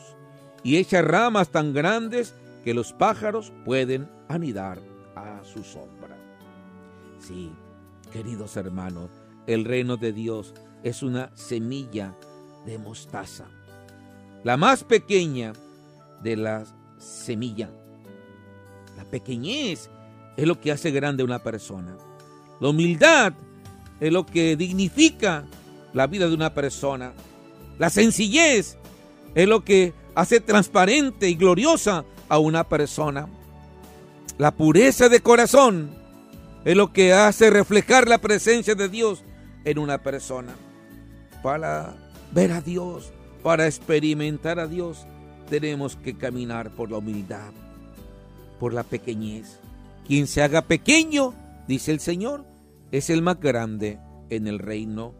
y 0.64 0.78
echa 0.78 1.02
ramas 1.02 1.50
tan 1.50 1.74
grandes 1.74 2.36
que 2.64 2.74
los 2.74 2.94
pájaros 2.94 3.54
pueden 3.66 4.10
anidar 4.28 4.80
a 5.16 5.44
su 5.44 5.64
sombra. 5.64 6.18
Sí, 7.20 7.52
queridos 8.12 8.58
hermanos, 8.58 9.10
el 9.48 9.66
reino 9.66 9.98
de 9.98 10.14
Dios 10.14 10.54
es 10.84 11.04
una 11.04 11.36
semilla 11.36 12.16
de 12.66 12.78
mostaza, 12.78 13.46
la 14.44 14.58
más 14.58 14.84
pequeña 14.84 15.54
de 16.22 16.36
las 16.36 16.76
semillas. 16.98 17.87
La 18.98 19.06
pequeñez 19.06 19.90
es 20.36 20.48
lo 20.48 20.60
que 20.60 20.72
hace 20.72 20.92
grande 20.92 21.24
una 21.24 21.42
persona. 21.42 21.96
La 22.60 22.70
humildad 22.70 23.34
es 24.00 24.12
lo 24.12 24.26
que 24.26 24.58
dignifica 24.58 25.46
la 25.94 26.08
vida 26.08 26.28
de 26.28 26.34
una 26.34 26.54
persona. 26.54 27.14
La 27.80 27.90
sencillez 27.90 28.78
es 29.36 29.48
lo 29.48 29.64
que 29.64 29.94
hace 30.16 30.40
transparente 30.40 31.30
y 31.30 31.36
gloriosa 31.36 32.04
a 32.28 32.40
una 32.40 32.68
persona. 32.68 33.28
La 34.38 34.52
pureza 34.56 35.10
de 35.10 35.22
corazón 35.22 35.92
es 36.66 36.76
lo 36.76 36.92
que 36.92 37.14
hace 37.14 37.50
reflejar 37.50 38.08
la 38.08 38.18
presencia 38.18 38.76
de 38.76 38.90
Dios 38.90 39.24
en 39.64 39.78
una 39.78 40.02
persona. 40.02 40.56
Para 41.44 41.96
ver 42.34 42.52
a 42.52 42.62
Dios, 42.62 43.12
para 43.44 43.68
experimentar 43.68 44.60
a 44.60 44.68
Dios, 44.68 45.06
tenemos 45.50 45.96
que 45.96 46.18
caminar 46.18 46.72
por 46.72 46.92
la 46.92 46.98
humildad, 46.98 47.54
por 48.60 48.74
la 48.74 48.84
pequeñez. 48.84 49.60
Quien 50.06 50.28
se 50.28 50.42
haga 50.42 50.62
pequeño, 50.62 51.34
dice 51.68 51.92
el 51.92 52.00
Señor, 52.00 52.46
es 52.92 53.10
el 53.10 53.22
más 53.22 53.40
grande 53.40 54.00
en 54.30 54.48
el 54.48 54.60
reino 54.60 55.14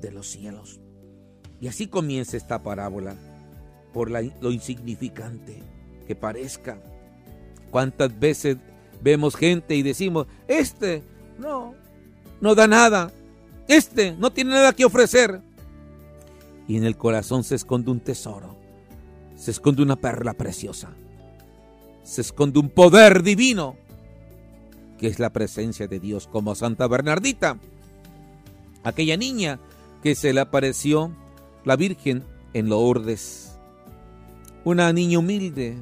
de 0.00 0.12
los 0.12 0.26
cielos. 0.28 0.80
Y 1.60 1.68
así 1.68 1.86
comienza 1.86 2.36
esta 2.36 2.62
parábola, 2.62 3.14
por 3.92 4.10
lo 4.10 4.50
insignificante 4.50 5.62
que 6.06 6.14
parezca. 6.14 6.80
¿Cuántas 7.70 8.18
veces 8.18 8.56
vemos 9.02 9.36
gente 9.36 9.76
y 9.76 9.82
decimos, 9.82 10.26
este 10.48 11.02
no, 11.38 11.74
no 12.40 12.54
da 12.54 12.66
nada, 12.66 13.12
este 13.68 14.12
no 14.16 14.32
tiene 14.32 14.50
nada 14.52 14.72
que 14.72 14.84
ofrecer? 14.84 15.42
Y 16.66 16.76
en 16.76 16.84
el 16.84 16.96
corazón 16.96 17.44
se 17.44 17.56
esconde 17.56 17.90
un 17.90 18.00
tesoro, 18.00 18.56
se 19.36 19.50
esconde 19.50 19.82
una 19.82 19.96
perla 19.96 20.32
preciosa, 20.32 20.90
se 22.02 22.20
esconde 22.20 22.58
un 22.58 22.70
poder 22.70 23.22
divino, 23.22 23.76
que 24.98 25.06
es 25.06 25.18
la 25.18 25.30
presencia 25.30 25.86
de 25.86 26.00
Dios, 26.00 26.26
como 26.26 26.54
Santa 26.54 26.86
Bernardita, 26.86 27.58
aquella 28.84 29.16
niña 29.16 29.60
que 30.02 30.14
se 30.14 30.32
le 30.32 30.40
apareció 30.40 31.14
la 31.64 31.76
Virgen 31.76 32.24
en 32.52 32.68
Lourdes. 32.68 33.58
Una 34.64 34.92
niña 34.92 35.18
humilde, 35.18 35.76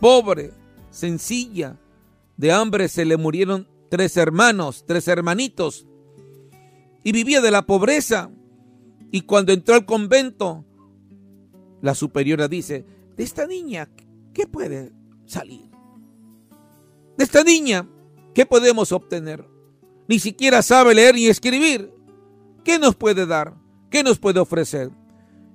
pobre, 0.00 0.52
sencilla, 0.90 1.76
de 2.36 2.52
hambre 2.52 2.88
se 2.88 3.04
le 3.04 3.16
murieron 3.16 3.68
tres 3.90 4.16
hermanos, 4.16 4.84
tres 4.86 5.08
hermanitos, 5.08 5.86
y 7.04 7.12
vivía 7.12 7.40
de 7.40 7.50
la 7.50 7.66
pobreza. 7.66 8.30
Y 9.10 9.22
cuando 9.22 9.52
entró 9.52 9.74
al 9.74 9.86
convento, 9.86 10.64
la 11.80 11.94
superiora 11.94 12.48
dice, 12.48 12.84
de 13.16 13.24
esta 13.24 13.46
niña, 13.46 13.88
¿qué 14.34 14.46
puede 14.46 14.92
salir? 15.28 15.70
De 17.16 17.24
esta 17.24 17.44
niña, 17.44 17.88
¿qué 18.34 18.46
podemos 18.46 18.92
obtener? 18.92 19.44
Ni 20.08 20.18
siquiera 20.18 20.62
sabe 20.62 20.94
leer 20.94 21.14
ni 21.14 21.26
escribir. 21.26 21.92
¿Qué 22.64 22.78
nos 22.78 22.96
puede 22.96 23.26
dar? 23.26 23.54
¿Qué 23.90 24.02
nos 24.02 24.18
puede 24.18 24.40
ofrecer? 24.40 24.90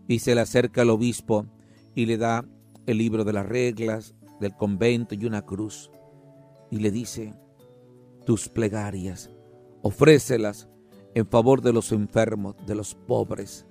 Y 0.08 0.20
se 0.20 0.36
le 0.36 0.42
acerca 0.42 0.82
al 0.82 0.90
obispo 0.90 1.46
y 1.96 2.06
le 2.06 2.18
da 2.18 2.46
el 2.86 2.98
libro 2.98 3.24
de 3.24 3.34
las 3.34 3.46
reglas 3.46 4.16
del 4.40 4.56
convento 4.56 5.16
y 5.16 5.26
una 5.26 5.44
cruz. 5.44 5.90
Y 6.70 6.78
le 6.78 6.92
dice, 6.92 7.34
tus 8.26 8.50
plegarias, 8.50 9.30
ofrécelas 9.82 10.68
en 11.14 11.28
favor 11.28 11.62
de 11.62 11.74
los 11.74 11.92
enfermos, 11.92 12.56
de 12.66 12.76
los 12.76 12.96
pobres 12.96 13.66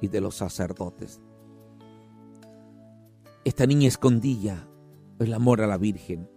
y 0.00 0.08
de 0.08 0.20
los 0.20 0.36
sacerdotes. 0.36 1.20
Esta 3.44 3.66
niña 3.66 3.88
escondía 3.88 4.68
el 5.22 5.34
amor 5.34 5.60
a 5.62 5.66
la 5.66 5.78
Virgen. 5.78 6.28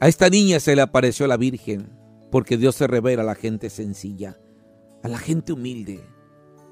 A 0.00 0.08
esta 0.08 0.28
niña 0.28 0.60
se 0.60 0.76
le 0.76 0.82
apareció 0.82 1.26
la 1.26 1.36
Virgen 1.36 1.90
porque 2.30 2.56
Dios 2.56 2.74
se 2.74 2.86
revela 2.86 3.22
a 3.22 3.26
la 3.26 3.34
gente 3.34 3.70
sencilla 3.70 4.38
a 5.04 5.08
la 5.08 5.18
gente 5.18 5.52
humilde, 5.52 6.00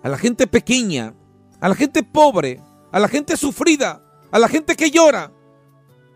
a 0.03 0.09
la 0.09 0.17
gente 0.17 0.47
pequeña, 0.47 1.15
a 1.61 1.69
la 1.69 1.75
gente 1.75 2.03
pobre, 2.03 2.63
a 2.91 2.99
la 2.99 3.07
gente 3.07 3.37
sufrida, 3.37 4.03
a 4.31 4.39
la 4.39 4.49
gente 4.49 4.75
que 4.75 4.91
llora, 4.91 5.31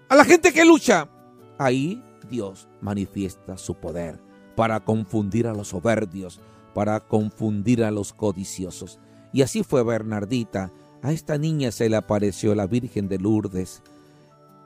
a 0.08 0.16
la 0.16 0.24
gente 0.24 0.50
que 0.50 0.64
lucha. 0.64 1.10
Ahí 1.58 2.02
Dios 2.30 2.68
manifiesta 2.80 3.58
su 3.58 3.74
poder 3.74 4.18
para 4.56 4.80
confundir 4.80 5.46
a 5.46 5.52
los 5.52 5.68
soberbios, 5.68 6.40
para 6.74 7.00
confundir 7.00 7.84
a 7.84 7.90
los 7.90 8.14
codiciosos. 8.14 8.98
Y 9.34 9.42
así 9.42 9.62
fue 9.62 9.84
Bernardita. 9.84 10.72
A 11.02 11.12
esta 11.12 11.36
niña 11.36 11.70
se 11.70 11.90
le 11.90 11.96
apareció 11.96 12.54
la 12.54 12.66
Virgen 12.66 13.08
de 13.08 13.18
Lourdes 13.18 13.82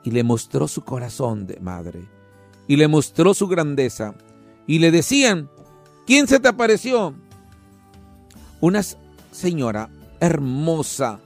y 0.03 0.11
le 0.11 0.23
mostró 0.23 0.67
su 0.67 0.83
corazón 0.83 1.47
de 1.47 1.59
madre 1.59 2.07
y 2.67 2.75
le 2.75 2.87
mostró 2.87 3.33
su 3.33 3.47
grandeza 3.47 4.15
y 4.67 4.79
le 4.79 4.91
decían, 4.91 5.49
¿quién 6.05 6.27
se 6.27 6.39
te 6.39 6.47
apareció? 6.47 7.15
una 8.61 8.83
señora 9.31 9.89
hermosa, 10.19 11.19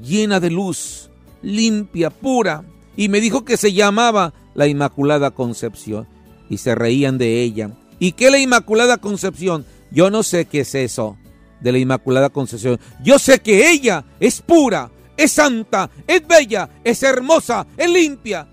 llena 0.00 0.40
de 0.40 0.50
luz, 0.50 1.10
limpia, 1.42 2.10
pura, 2.10 2.64
y 2.96 3.08
me 3.08 3.20
dijo 3.20 3.44
que 3.44 3.56
se 3.56 3.72
llamaba 3.72 4.32
la 4.54 4.68
Inmaculada 4.68 5.32
Concepción, 5.32 6.06
y 6.48 6.58
se 6.58 6.74
reían 6.74 7.18
de 7.18 7.42
ella. 7.42 7.70
¿Y 7.98 8.12
qué 8.12 8.30
la 8.30 8.38
Inmaculada 8.38 8.98
Concepción? 8.98 9.66
Yo 9.90 10.10
no 10.10 10.22
sé 10.22 10.46
qué 10.46 10.60
es 10.60 10.74
eso 10.74 11.16
de 11.60 11.72
la 11.72 11.78
Inmaculada 11.78 12.30
Concepción. 12.30 12.78
Yo 13.02 13.18
sé 13.18 13.40
que 13.40 13.70
ella 13.70 14.04
es 14.20 14.40
pura, 14.40 14.90
es 15.16 15.32
santa, 15.32 15.90
es 16.06 16.26
bella, 16.26 16.68
es 16.82 17.02
hermosa, 17.02 17.66
es 17.76 17.88
limpia. 17.88 18.48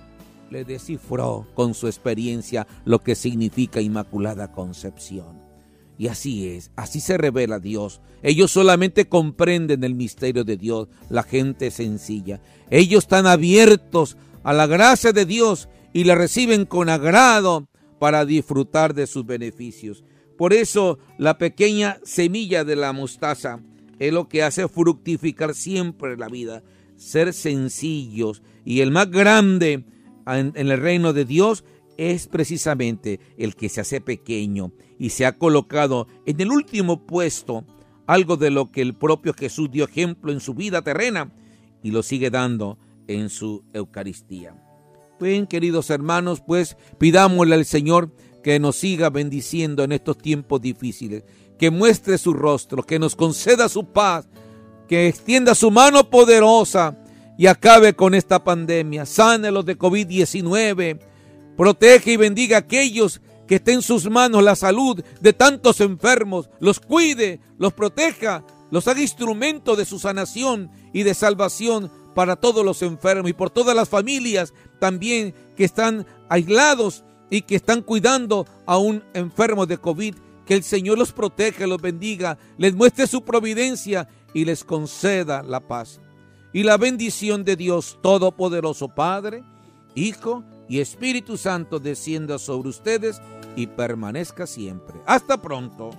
Le 0.50 0.66
descifró 0.66 1.48
con 1.54 1.74
su 1.74 1.88
experiencia 1.88 2.68
lo 2.86 3.00
que 3.00 3.16
significa 3.16 3.82
Inmaculada 3.82 4.52
Concepción. 4.52 5.42
Y 5.98 6.08
así 6.08 6.48
es, 6.50 6.72
así 6.76 7.00
se 7.00 7.18
revela 7.18 7.60
Dios. 7.60 8.02
Ellos 8.24 8.52
solamente 8.52 9.08
comprenden 9.08 9.84
el 9.84 9.96
misterio 9.96 10.44
de 10.44 10.58
Dios, 10.58 10.88
la 11.10 11.24
gente 11.24 11.72
sencilla. 11.72 12.42
Ellos 12.70 13.04
están 13.04 13.28
abiertos 13.28 14.18
a 14.44 14.54
la 14.54 14.68
gracia 14.68 15.14
de 15.14 15.26
Dios 15.26 15.70
y 15.94 16.04
la 16.06 16.16
reciben 16.16 16.66
con 16.66 16.90
agrado 16.90 17.68
para 18.00 18.26
disfrutar 18.26 18.94
de 18.94 19.06
sus 19.08 19.26
beneficios. 19.26 20.04
Por 20.38 20.54
eso 20.54 20.98
la 21.18 21.38
pequeña 21.38 22.00
semilla 22.04 22.64
de 22.64 22.76
la 22.76 22.94
mostaza 22.94 23.60
es 24.02 24.12
lo 24.12 24.28
que 24.28 24.42
hace 24.42 24.68
fructificar 24.68 25.54
siempre 25.54 26.18
la 26.18 26.28
vida. 26.28 26.64
Ser 26.96 27.34
sencillos 27.34 28.42
y 28.66 28.80
el 28.80 28.90
más 28.90 29.12
grande 29.12 29.86
en, 30.26 30.54
el 30.56 30.76
reino 30.80 31.14
de 31.14 31.24
Dios 31.24 31.64
es 31.98 32.26
precisamente 32.26 33.20
el 33.38 33.56
que 33.56 33.70
se 33.70 33.82
hace 33.82 34.02
pequeño 34.02 34.72
y 34.98 35.12
se 35.12 35.28
ha 35.28 35.38
colocado 35.38 36.08
en 36.26 36.42
el 36.42 36.50
último 36.50 37.06
puesto, 37.06 37.64
algo 38.08 38.38
de 38.38 38.50
lo 38.50 38.72
que 38.72 38.82
el 38.82 38.96
propio 38.96 39.36
Jesús 39.36 39.70
dio 39.70 39.86
ejemplo 39.86 40.32
en 40.32 40.40
su 40.40 40.56
vida 40.56 40.82
terrena 40.82 41.32
y 41.84 41.92
lo 41.92 42.02
sigue 42.02 42.32
dando 42.32 42.80
en 43.08 43.30
su 43.30 43.64
Eucaristía. 43.72 44.56
Bien, 45.20 45.46
queridos 45.46 45.92
hermanos, 45.92 46.42
pues 46.42 46.76
pidámosle 46.98 47.54
al 47.54 47.66
Señor 47.66 48.16
que 48.42 48.60
nos 48.60 48.78
siga 48.78 49.12
bendiciendo 49.12 49.84
en 49.84 49.92
estos 49.92 50.18
tiempos 50.18 50.60
difíciles, 50.60 51.24
que 51.62 51.70
muestre 51.70 52.18
su 52.18 52.34
rostro, 52.34 52.82
que 52.82 52.98
nos 52.98 53.16
conceda 53.16 53.70
su 53.70 53.86
paz, 53.86 54.28
que 54.88 55.08
extienda 55.08 55.54
su 55.54 55.70
mano 55.70 56.10
poderosa 56.10 56.98
y 57.38 57.46
acabe 57.46 57.94
con 57.96 58.16
esta 58.16 58.44
pandemia, 58.44 59.06
sane 59.06 59.52
los 59.52 59.64
de 59.64 59.78
COVID-19, 59.78 61.00
Protege 61.56 62.14
y 62.14 62.18
bendiga 62.18 62.58
a 62.58 62.62
aquellos 62.62 63.22
que 63.48 63.56
estén 63.56 63.76
en 63.76 63.82
sus 63.84 64.10
manos 64.10 64.42
la 64.42 64.56
salud 64.56 65.04
de 65.20 65.34
tantos 65.34 65.82
enfermos. 65.82 66.50
Los 66.60 66.80
cuide, 66.80 67.40
los 67.60 67.74
proteja, 67.74 68.44
los 68.72 68.88
haga 68.88 69.00
instrumento 69.00 69.76
de 69.76 69.86
su 69.86 70.00
sanación 70.00 70.72
y 70.94 71.04
de 71.04 71.14
salvación 71.14 71.92
para 72.16 72.38
todos 72.38 72.66
los 72.66 72.82
enfermos 72.82 73.30
y 73.30 73.34
por 73.34 73.52
todas 73.52 73.76
las 73.76 73.88
familias 73.88 74.52
también 74.80 75.36
que 75.56 75.66
están 75.66 76.08
aislados 76.28 77.04
y 77.30 77.44
que 77.44 77.56
están 77.56 77.84
cuidando 77.84 78.48
a 78.66 78.80
un 78.80 79.04
enfermo 79.14 79.68
de 79.68 79.78
COVID. 79.78 80.16
Que 80.52 80.58
el 80.58 80.64
Señor 80.64 80.98
los 80.98 81.14
proteja, 81.14 81.66
los 81.66 81.82
bendiga, 81.82 82.38
les 82.58 82.76
muestre 82.76 83.08
su 83.08 83.24
providencia 83.24 84.10
y 84.34 84.44
les 84.44 84.66
conceda 84.66 85.44
la 85.44 85.62
paz. 85.62 86.02
y 86.52 86.64
la 86.64 86.76
bendición 86.76 87.46
de 87.46 87.56
Dios 87.56 87.98
Todopoderoso 88.02 88.90
Padre, 88.90 89.46
Hijo 89.96 90.44
y 90.68 90.82
Espíritu 90.82 91.38
Santo 91.38 91.80
descienda 91.80 92.38
sobre 92.38 92.68
ustedes 92.68 93.22
y 93.56 93.68
permanezca 93.68 94.46
siempre. 94.46 95.00
Hasta 95.06 95.42
pronto. 95.42 95.92